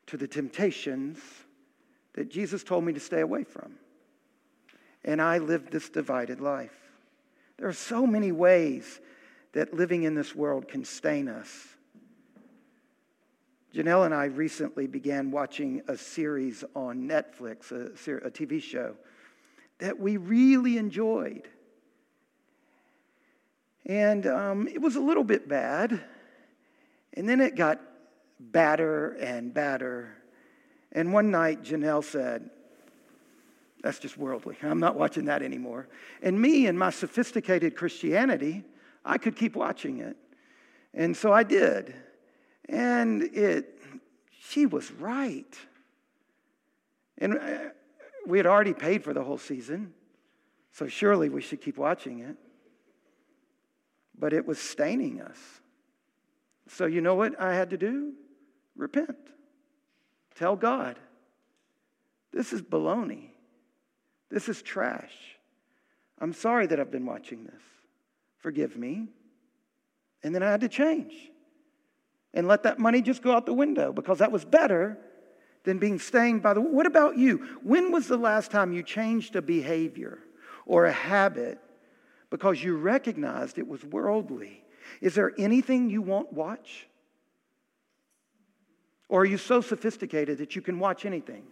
to 0.08 0.18
the 0.18 0.28
temptations 0.28 1.18
that 2.14 2.30
Jesus 2.30 2.64
told 2.64 2.84
me 2.84 2.94
to 2.94 3.00
stay 3.00 3.22
away 3.22 3.44
from. 3.44 3.74
And 5.04 5.22
I 5.22 5.40
lived 5.40 5.72
this 5.72 5.90
divided 5.90 6.40
life. 6.40 6.76
There 7.58 7.68
are 7.68 7.74
so 7.74 8.06
many 8.06 8.32
ways 8.32 9.00
that 9.54 9.74
living 9.74 10.04
in 10.04 10.16
this 10.16 10.36
world 10.36 10.68
can 10.68 10.86
stain 10.86 11.28
us. 11.28 11.73
Janelle 13.74 14.06
and 14.06 14.14
I 14.14 14.26
recently 14.26 14.86
began 14.86 15.32
watching 15.32 15.82
a 15.88 15.98
series 15.98 16.64
on 16.76 17.10
Netflix, 17.10 17.72
a, 17.72 18.28
a 18.28 18.30
TV 18.30 18.62
show 18.62 18.94
that 19.80 20.00
we 20.00 20.18
really 20.18 20.78
enjoyed. 20.78 21.48
And 23.88 24.28
um, 24.28 24.68
it 24.68 24.80
was 24.80 24.96
a 24.96 25.00
little 25.00 25.24
bit 25.24 25.50
bad. 25.50 26.04
And 27.16 27.28
then 27.28 27.42
it 27.42 27.56
got 27.56 27.82
badder 28.40 29.14
and 29.14 29.52
badder. 29.52 30.18
And 30.92 31.12
one 31.12 31.32
night, 31.32 31.64
Janelle 31.64 32.04
said, 32.04 32.52
That's 33.82 33.98
just 33.98 34.20
worldly. 34.20 34.56
I'm 34.62 34.80
not 34.80 34.96
watching 34.96 35.26
that 35.26 35.42
anymore. 35.42 35.88
And 36.22 36.40
me 36.40 36.68
and 36.68 36.78
my 36.78 36.92
sophisticated 36.92 37.76
Christianity, 37.76 38.64
I 39.04 39.18
could 39.18 39.36
keep 39.36 39.56
watching 39.56 39.98
it. 39.98 40.16
And 40.94 41.18
so 41.18 41.34
I 41.34 41.42
did. 41.42 41.96
And 42.70 43.24
it, 43.24 43.80
she 44.40 44.66
was 44.66 44.92
right. 44.92 45.58
And 47.18 47.38
uh, 47.38 47.58
we 48.26 48.38
had 48.38 48.48
already 48.48 48.74
paid 48.74 49.04
for 49.04 49.14
the 49.14 49.24
whole 49.24 49.38
season, 49.38 49.94
so 50.72 50.88
surely 50.88 51.30
we 51.30 51.42
should 51.42 51.62
keep 51.62 51.78
watching 51.78 52.20
it. 52.20 52.38
But 54.18 54.34
it 54.34 54.46
was 54.46 54.60
staining 54.60 55.22
us. 55.22 55.38
So, 56.68 56.86
you 56.86 57.02
know 57.02 57.16
what 57.16 57.40
I 57.40 57.54
had 57.54 57.72
to 57.72 57.78
do? 57.78 58.14
Repent. 58.76 59.18
Tell 60.36 60.56
God, 60.56 60.98
this 62.32 62.54
is 62.54 62.62
baloney. 62.62 63.30
This 64.30 64.50
is 64.50 64.62
trash. 64.62 65.14
I'm 66.20 66.34
sorry 66.34 66.66
that 66.68 66.80
I've 66.80 66.90
been 66.90 67.06
watching 67.06 67.44
this. 67.44 67.62
Forgive 68.40 68.78
me. 68.78 69.10
And 70.24 70.34
then 70.34 70.42
I 70.42 70.50
had 70.50 70.62
to 70.62 70.70
change 70.70 71.14
and 72.34 72.48
let 72.48 72.64
that 72.64 72.80
money 72.80 73.02
just 73.02 73.22
go 73.22 73.32
out 73.32 73.46
the 73.46 73.54
window 73.54 73.92
because 73.94 74.20
that 74.20 74.32
was 74.32 74.44
better 74.44 74.98
than 75.64 75.78
being 75.78 76.00
stained 76.00 76.42
by 76.42 76.54
the. 76.54 76.62
What 76.62 76.86
about 76.86 77.18
you? 77.18 77.58
When 77.64 77.92
was 77.92 78.08
the 78.08 78.18
last 78.18 78.52
time 78.52 78.74
you 78.74 78.84
changed 78.84 79.36
a 79.36 79.42
behavior 79.42 80.20
or 80.66 80.86
a 80.86 80.92
habit 80.92 81.60
because 82.30 82.64
you 82.64 82.76
recognized 82.78 83.58
it 83.58 83.68
was 83.68 83.84
worldly? 83.84 84.64
Is 85.02 85.16
there 85.16 85.34
anything 85.38 85.90
you 85.90 86.02
won't 86.02 86.34
watch? 86.34 86.88
Or 89.10 89.22
are 89.22 89.26
you 89.26 89.38
so 89.38 89.62
sophisticated 89.62 90.40
that 90.40 90.56
you 90.56 90.62
can 90.62 90.80
watch 90.80 91.06
anything? 91.06 91.44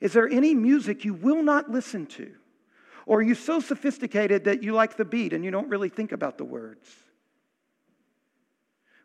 Is 0.00 0.12
there 0.12 0.28
any 0.28 0.54
music 0.54 1.04
you 1.04 1.14
will 1.14 1.42
not 1.42 1.70
listen 1.70 2.06
to? 2.06 2.32
Or 3.06 3.18
are 3.18 3.22
you 3.22 3.34
so 3.34 3.60
sophisticated 3.60 4.44
that 4.44 4.62
you 4.62 4.72
like 4.72 4.96
the 4.96 5.04
beat 5.04 5.32
and 5.32 5.44
you 5.44 5.50
don't 5.50 5.68
really 5.68 5.88
think 5.88 6.12
about 6.12 6.38
the 6.38 6.44
words? 6.44 6.88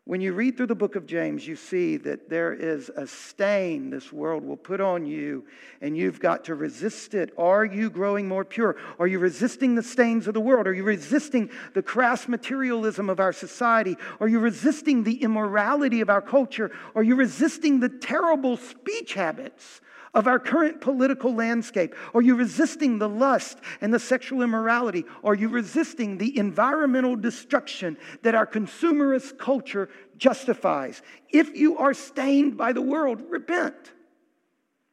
When 0.06 0.20
you 0.20 0.34
read 0.34 0.56
through 0.56 0.68
the 0.68 0.76
book 0.76 0.94
of 0.94 1.04
James, 1.04 1.48
you 1.48 1.56
see 1.56 1.96
that 1.96 2.30
there 2.30 2.52
is 2.52 2.92
a 2.94 3.08
stain 3.08 3.90
this 3.90 4.12
world 4.12 4.44
will 4.44 4.56
put 4.56 4.80
on 4.80 5.04
you, 5.04 5.44
and 5.80 5.96
you've 5.96 6.20
got 6.20 6.44
to 6.44 6.54
resist 6.54 7.12
it. 7.12 7.32
Are 7.36 7.64
you 7.64 7.90
growing 7.90 8.28
more 8.28 8.44
pure? 8.44 8.76
Are 9.00 9.08
you 9.08 9.18
resisting 9.18 9.74
the 9.74 9.82
stains 9.82 10.28
of 10.28 10.34
the 10.34 10.40
world? 10.40 10.68
Are 10.68 10.72
you 10.72 10.84
resisting 10.84 11.50
the 11.74 11.82
crass 11.82 12.28
materialism 12.28 13.10
of 13.10 13.18
our 13.18 13.32
society? 13.32 13.96
Are 14.20 14.28
you 14.28 14.38
resisting 14.38 15.02
the 15.02 15.20
immorality 15.24 16.00
of 16.00 16.08
our 16.08 16.22
culture? 16.22 16.70
Are 16.94 17.02
you 17.02 17.16
resisting 17.16 17.80
the 17.80 17.88
terrible 17.88 18.58
speech 18.58 19.14
habits 19.14 19.80
of 20.16 20.26
our 20.26 20.38
current 20.38 20.80
political 20.80 21.34
landscape? 21.34 21.94
Are 22.14 22.22
you 22.22 22.34
resisting 22.34 22.98
the 22.98 23.08
lust 23.08 23.58
and 23.82 23.92
the 23.92 24.00
sexual 24.00 24.42
immorality? 24.42 25.04
Are 25.22 25.34
you 25.34 25.48
resisting 25.48 26.16
the 26.16 26.36
environmental 26.38 27.14
destruction 27.14 27.98
that 28.22 28.34
our 28.34 28.46
consumerist 28.46 29.36
culture 29.38 29.90
justifies? 30.16 31.02
If 31.28 31.54
you 31.54 31.76
are 31.76 31.92
stained 31.92 32.56
by 32.56 32.72
the 32.72 32.80
world, 32.80 33.22
repent. 33.28 33.92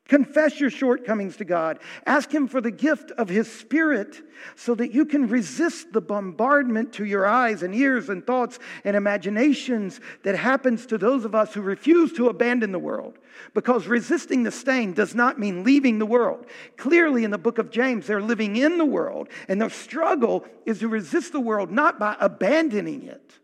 Confess 0.09 0.59
your 0.59 0.69
shortcomings 0.69 1.37
to 1.37 1.45
God. 1.45 1.79
Ask 2.05 2.29
Him 2.29 2.49
for 2.49 2.59
the 2.59 2.71
gift 2.71 3.11
of 3.11 3.29
His 3.29 3.49
Spirit 3.49 4.21
so 4.55 4.75
that 4.75 4.93
you 4.93 5.05
can 5.05 5.29
resist 5.29 5.93
the 5.93 6.01
bombardment 6.01 6.91
to 6.93 7.05
your 7.05 7.25
eyes 7.25 7.63
and 7.63 7.73
ears 7.73 8.09
and 8.09 8.25
thoughts 8.27 8.59
and 8.83 8.97
imaginations 8.97 10.01
that 10.23 10.35
happens 10.35 10.85
to 10.87 10.97
those 10.97 11.23
of 11.23 11.33
us 11.33 11.53
who 11.53 11.61
refuse 11.61 12.11
to 12.13 12.27
abandon 12.27 12.73
the 12.73 12.79
world. 12.79 13.17
Because 13.53 13.87
resisting 13.87 14.43
the 14.43 14.51
stain 14.51 14.91
does 14.91 15.15
not 15.15 15.39
mean 15.39 15.63
leaving 15.63 15.99
the 15.99 16.05
world. 16.05 16.47
Clearly, 16.75 17.23
in 17.23 17.31
the 17.31 17.37
book 17.37 17.57
of 17.57 17.71
James, 17.71 18.05
they're 18.05 18.21
living 18.21 18.57
in 18.57 18.77
the 18.77 18.85
world, 18.85 19.29
and 19.47 19.61
their 19.61 19.69
struggle 19.69 20.43
is 20.65 20.79
to 20.79 20.89
resist 20.89 21.31
the 21.31 21.39
world 21.39 21.71
not 21.71 21.97
by 21.97 22.17
abandoning 22.19 23.03
it 23.03 23.39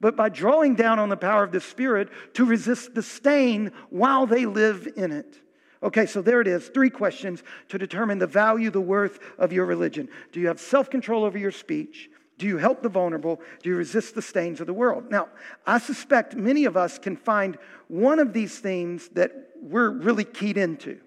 but 0.00 0.16
by 0.16 0.28
drawing 0.28 0.74
down 0.74 0.98
on 0.98 1.08
the 1.08 1.16
power 1.16 1.44
of 1.44 1.52
the 1.52 1.60
Spirit 1.60 2.10
to 2.34 2.44
resist 2.44 2.94
the 2.94 3.02
stain 3.02 3.72
while 3.88 4.26
they 4.26 4.44
live 4.44 4.86
in 4.96 5.10
it. 5.10 5.40
Okay, 5.84 6.06
so 6.06 6.22
there 6.22 6.40
it 6.40 6.46
is. 6.48 6.68
Three 6.68 6.88
questions 6.88 7.42
to 7.68 7.76
determine 7.76 8.18
the 8.18 8.26
value, 8.26 8.70
the 8.70 8.80
worth 8.80 9.20
of 9.38 9.52
your 9.52 9.66
religion. 9.66 10.08
Do 10.32 10.40
you 10.40 10.48
have 10.48 10.58
self 10.58 10.88
control 10.88 11.24
over 11.24 11.36
your 11.36 11.52
speech? 11.52 12.08
Do 12.38 12.46
you 12.46 12.56
help 12.56 12.82
the 12.82 12.88
vulnerable? 12.88 13.40
Do 13.62 13.68
you 13.68 13.76
resist 13.76 14.14
the 14.14 14.22
stains 14.22 14.60
of 14.60 14.66
the 14.66 14.72
world? 14.72 15.10
Now, 15.10 15.28
I 15.66 15.78
suspect 15.78 16.34
many 16.34 16.64
of 16.64 16.76
us 16.76 16.98
can 16.98 17.16
find 17.16 17.58
one 17.88 18.18
of 18.18 18.32
these 18.32 18.58
themes 18.58 19.08
that 19.10 19.50
we're 19.60 19.90
really 19.90 20.24
keyed 20.24 20.56
into. 20.56 20.98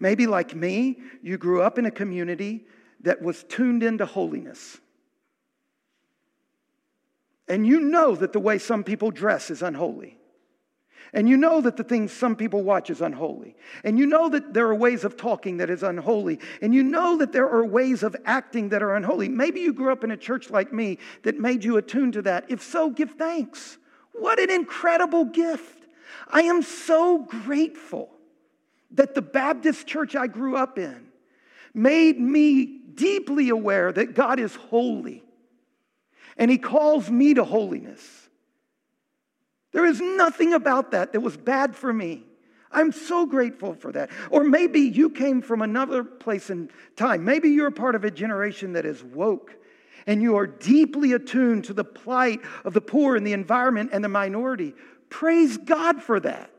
Maybe, 0.00 0.26
like 0.26 0.54
me, 0.54 0.98
you 1.22 1.36
grew 1.36 1.60
up 1.62 1.78
in 1.78 1.84
a 1.84 1.90
community 1.90 2.66
that 3.02 3.22
was 3.22 3.44
tuned 3.44 3.82
into 3.82 4.06
holiness. 4.06 4.78
And 7.46 7.66
you 7.66 7.80
know 7.80 8.16
that 8.16 8.32
the 8.32 8.40
way 8.40 8.58
some 8.58 8.84
people 8.84 9.10
dress 9.10 9.50
is 9.50 9.62
unholy. 9.62 10.17
And 11.12 11.28
you 11.28 11.36
know 11.36 11.60
that 11.60 11.76
the 11.76 11.84
things 11.84 12.12
some 12.12 12.36
people 12.36 12.62
watch 12.62 12.90
is 12.90 13.00
unholy. 13.00 13.56
And 13.84 13.98
you 13.98 14.06
know 14.06 14.28
that 14.28 14.52
there 14.52 14.66
are 14.66 14.74
ways 14.74 15.04
of 15.04 15.16
talking 15.16 15.56
that 15.58 15.70
is 15.70 15.82
unholy. 15.82 16.38
And 16.60 16.74
you 16.74 16.82
know 16.82 17.16
that 17.18 17.32
there 17.32 17.48
are 17.48 17.64
ways 17.64 18.02
of 18.02 18.14
acting 18.24 18.68
that 18.70 18.82
are 18.82 18.94
unholy. 18.94 19.28
Maybe 19.28 19.60
you 19.60 19.72
grew 19.72 19.90
up 19.90 20.04
in 20.04 20.10
a 20.10 20.16
church 20.16 20.50
like 20.50 20.72
me 20.72 20.98
that 21.22 21.38
made 21.38 21.64
you 21.64 21.76
attuned 21.76 22.12
to 22.14 22.22
that. 22.22 22.44
If 22.48 22.62
so, 22.62 22.90
give 22.90 23.12
thanks. 23.12 23.78
What 24.12 24.38
an 24.38 24.50
incredible 24.50 25.24
gift. 25.24 25.86
I 26.28 26.42
am 26.42 26.62
so 26.62 27.18
grateful 27.18 28.10
that 28.92 29.14
the 29.14 29.22
Baptist 29.22 29.86
church 29.86 30.16
I 30.16 30.26
grew 30.26 30.56
up 30.56 30.78
in 30.78 31.08
made 31.74 32.18
me 32.18 32.80
deeply 32.94 33.48
aware 33.48 33.92
that 33.92 34.14
God 34.14 34.40
is 34.40 34.54
holy 34.54 35.22
and 36.36 36.50
He 36.50 36.58
calls 36.58 37.10
me 37.10 37.34
to 37.34 37.44
holiness. 37.44 38.27
There 39.72 39.84
is 39.84 40.00
nothing 40.00 40.54
about 40.54 40.92
that 40.92 41.12
that 41.12 41.20
was 41.20 41.36
bad 41.36 41.76
for 41.76 41.92
me. 41.92 42.24
I'm 42.70 42.92
so 42.92 43.26
grateful 43.26 43.74
for 43.74 43.92
that. 43.92 44.10
Or 44.30 44.44
maybe 44.44 44.80
you 44.80 45.10
came 45.10 45.40
from 45.40 45.62
another 45.62 46.04
place 46.04 46.50
in 46.50 46.70
time. 46.96 47.24
Maybe 47.24 47.50
you're 47.50 47.70
part 47.70 47.94
of 47.94 48.04
a 48.04 48.10
generation 48.10 48.74
that 48.74 48.84
is 48.84 49.02
woke 49.02 49.56
and 50.06 50.22
you 50.22 50.36
are 50.36 50.46
deeply 50.46 51.12
attuned 51.12 51.64
to 51.64 51.74
the 51.74 51.84
plight 51.84 52.40
of 52.64 52.72
the 52.72 52.80
poor 52.80 53.14
and 53.14 53.26
the 53.26 53.34
environment 53.34 53.90
and 53.92 54.02
the 54.02 54.08
minority. 54.08 54.74
Praise 55.10 55.58
God 55.58 56.02
for 56.02 56.18
that. 56.20 56.50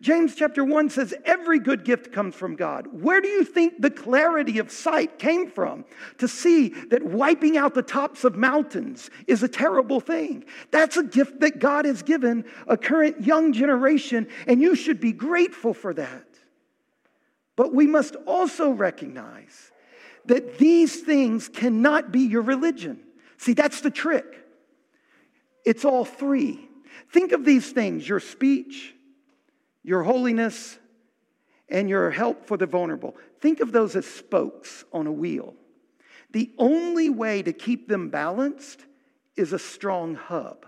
James 0.00 0.34
chapter 0.34 0.64
1 0.64 0.90
says, 0.90 1.14
Every 1.24 1.58
good 1.58 1.84
gift 1.84 2.12
comes 2.12 2.34
from 2.34 2.56
God. 2.56 2.88
Where 2.92 3.20
do 3.20 3.28
you 3.28 3.44
think 3.44 3.80
the 3.80 3.90
clarity 3.90 4.58
of 4.58 4.70
sight 4.70 5.18
came 5.18 5.50
from 5.50 5.84
to 6.18 6.28
see 6.28 6.68
that 6.90 7.02
wiping 7.02 7.56
out 7.56 7.74
the 7.74 7.82
tops 7.82 8.24
of 8.24 8.36
mountains 8.36 9.10
is 9.26 9.42
a 9.42 9.48
terrible 9.48 10.00
thing? 10.00 10.44
That's 10.70 10.96
a 10.96 11.04
gift 11.04 11.40
that 11.40 11.58
God 11.58 11.84
has 11.84 12.02
given 12.02 12.44
a 12.66 12.76
current 12.76 13.22
young 13.24 13.52
generation, 13.52 14.28
and 14.46 14.60
you 14.60 14.74
should 14.74 15.00
be 15.00 15.12
grateful 15.12 15.74
for 15.74 15.94
that. 15.94 16.24
But 17.56 17.74
we 17.74 17.86
must 17.86 18.14
also 18.26 18.70
recognize 18.70 19.72
that 20.26 20.58
these 20.58 21.00
things 21.00 21.48
cannot 21.48 22.12
be 22.12 22.20
your 22.20 22.42
religion. 22.42 23.00
See, 23.38 23.54
that's 23.54 23.80
the 23.80 23.90
trick. 23.90 24.44
It's 25.64 25.84
all 25.84 26.04
three. 26.04 26.68
Think 27.10 27.32
of 27.32 27.44
these 27.44 27.72
things 27.72 28.08
your 28.08 28.20
speech, 28.20 28.94
your 29.88 30.02
holiness, 30.02 30.78
and 31.70 31.88
your 31.88 32.10
help 32.10 32.44
for 32.44 32.58
the 32.58 32.66
vulnerable. 32.66 33.16
Think 33.40 33.60
of 33.60 33.72
those 33.72 33.96
as 33.96 34.04
spokes 34.04 34.84
on 34.92 35.06
a 35.06 35.12
wheel. 35.12 35.54
The 36.30 36.52
only 36.58 37.08
way 37.08 37.42
to 37.42 37.54
keep 37.54 37.88
them 37.88 38.10
balanced 38.10 38.84
is 39.34 39.54
a 39.54 39.58
strong 39.58 40.14
hub. 40.14 40.66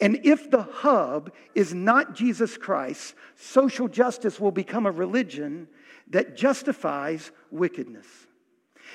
And 0.00 0.18
if 0.24 0.50
the 0.50 0.62
hub 0.62 1.32
is 1.54 1.72
not 1.72 2.16
Jesus 2.16 2.56
Christ, 2.56 3.14
social 3.36 3.86
justice 3.86 4.40
will 4.40 4.50
become 4.50 4.84
a 4.84 4.90
religion 4.90 5.68
that 6.08 6.36
justifies 6.36 7.30
wickedness. 7.52 8.06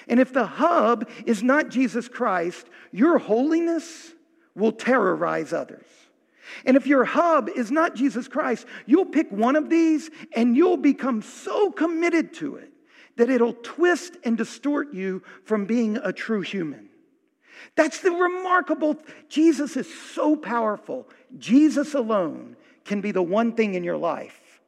And 0.09 0.19
if 0.19 0.33
the 0.33 0.47
hub 0.47 1.09
is 1.25 1.41
not 1.41 1.69
Jesus 1.69 2.09
Christ, 2.09 2.67
your 2.91 3.19
holiness 3.19 4.13
will 4.53 4.73
terrorize 4.73 5.53
others. 5.53 5.85
And 6.65 6.77
if 6.77 6.87
your 6.87 7.05
hub 7.05 7.49
is 7.49 7.71
not 7.71 7.95
Jesus 7.95 8.27
Christ, 8.27 8.65
you'll 8.85 9.05
pick 9.05 9.31
one 9.31 9.55
of 9.55 9.69
these 9.69 10.09
and 10.35 10.55
you'll 10.55 10.77
become 10.77 11.21
so 11.21 11.71
committed 11.71 12.33
to 12.35 12.55
it 12.55 12.71
that 13.17 13.29
it'll 13.29 13.53
twist 13.53 14.17
and 14.23 14.37
distort 14.37 14.93
you 14.93 15.23
from 15.43 15.65
being 15.65 15.97
a 15.97 16.11
true 16.11 16.41
human. 16.41 16.89
That's 17.75 17.99
the 17.99 18.11
remarkable. 18.11 18.97
Jesus 19.29 19.75
is 19.77 19.91
so 20.11 20.35
powerful. 20.35 21.07
Jesus 21.37 21.93
alone 21.93 22.55
can 22.83 23.01
be 23.01 23.11
the 23.11 23.23
one 23.23 23.53
thing 23.53 23.73
in 23.73 23.83
your 23.83 23.97
life. 23.97 24.61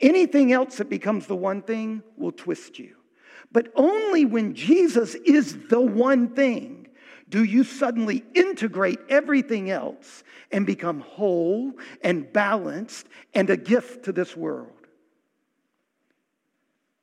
Anything 0.00 0.52
else 0.52 0.78
that 0.78 0.90
becomes 0.90 1.26
the 1.26 1.36
one 1.36 1.62
thing 1.62 2.02
will 2.16 2.32
twist 2.32 2.78
you. 2.78 2.96
But 3.52 3.68
only 3.76 4.24
when 4.24 4.54
Jesus 4.54 5.14
is 5.14 5.68
the 5.68 5.80
one 5.80 6.34
thing 6.34 6.83
do 7.34 7.42
you 7.42 7.64
suddenly 7.64 8.22
integrate 8.32 9.00
everything 9.08 9.68
else 9.68 10.22
and 10.52 10.64
become 10.64 11.00
whole 11.00 11.72
and 12.00 12.32
balanced 12.32 13.08
and 13.34 13.50
a 13.50 13.56
gift 13.56 14.04
to 14.04 14.12
this 14.12 14.36
world. 14.36 14.70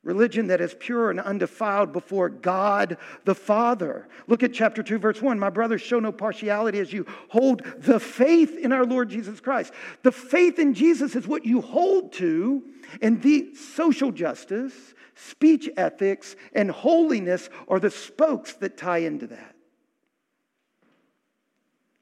Religion 0.02 0.46
that 0.46 0.62
is 0.62 0.74
pure 0.80 1.10
and 1.10 1.20
undefiled 1.20 1.92
before 1.92 2.30
God 2.30 2.96
the 3.26 3.34
Father. 3.34 4.08
Look 4.26 4.42
at 4.42 4.54
chapter 4.54 4.82
2, 4.82 4.96
verse 4.96 5.20
1. 5.20 5.38
My 5.38 5.50
brothers, 5.50 5.82
show 5.82 6.00
no 6.00 6.12
partiality 6.12 6.78
as 6.78 6.94
you 6.94 7.04
hold 7.28 7.62
the 7.76 8.00
faith 8.00 8.56
in 8.56 8.72
our 8.72 8.86
Lord 8.86 9.10
Jesus 9.10 9.38
Christ. 9.38 9.74
The 10.02 10.12
faith 10.12 10.58
in 10.58 10.72
Jesus 10.72 11.14
is 11.14 11.28
what 11.28 11.44
you 11.44 11.60
hold 11.60 12.14
to, 12.14 12.62
and 13.02 13.20
the 13.20 13.54
social 13.54 14.10
justice, 14.10 14.94
speech 15.14 15.68
ethics, 15.76 16.36
and 16.54 16.70
holiness 16.70 17.50
are 17.68 17.78
the 17.78 17.90
spokes 17.90 18.54
that 18.54 18.78
tie 18.78 19.00
into 19.00 19.26
that. 19.26 19.51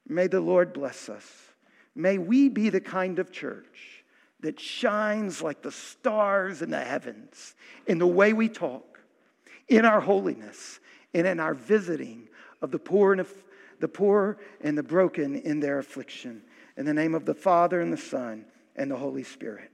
May 0.07 0.27
the 0.27 0.41
Lord 0.41 0.73
bless 0.73 1.09
us. 1.09 1.25
May 1.95 2.17
we 2.17 2.49
be 2.49 2.69
the 2.69 2.81
kind 2.81 3.19
of 3.19 3.31
church 3.31 4.03
that 4.39 4.59
shines 4.59 5.41
like 5.41 5.61
the 5.61 5.71
stars 5.71 6.61
in 6.61 6.71
the 6.71 6.79
heavens 6.79 7.55
in 7.85 7.99
the 7.99 8.07
way 8.07 8.33
we 8.33 8.49
talk, 8.49 8.99
in 9.67 9.85
our 9.85 10.01
holiness, 10.01 10.79
and 11.13 11.27
in 11.27 11.39
our 11.39 11.53
visiting 11.53 12.27
of 12.61 12.71
the 12.71 12.79
poor 12.79 13.13
and 13.13 13.25
the 13.79 13.87
poor 13.87 14.37
and 14.61 14.77
the 14.77 14.83
broken 14.83 15.35
in 15.35 15.59
their 15.59 15.79
affliction. 15.79 16.41
In 16.77 16.85
the 16.85 16.93
name 16.93 17.15
of 17.15 17.25
the 17.25 17.33
Father 17.33 17.81
and 17.81 17.91
the 17.91 17.97
Son 17.97 18.45
and 18.75 18.89
the 18.89 18.95
Holy 18.95 19.23
Spirit. 19.23 19.71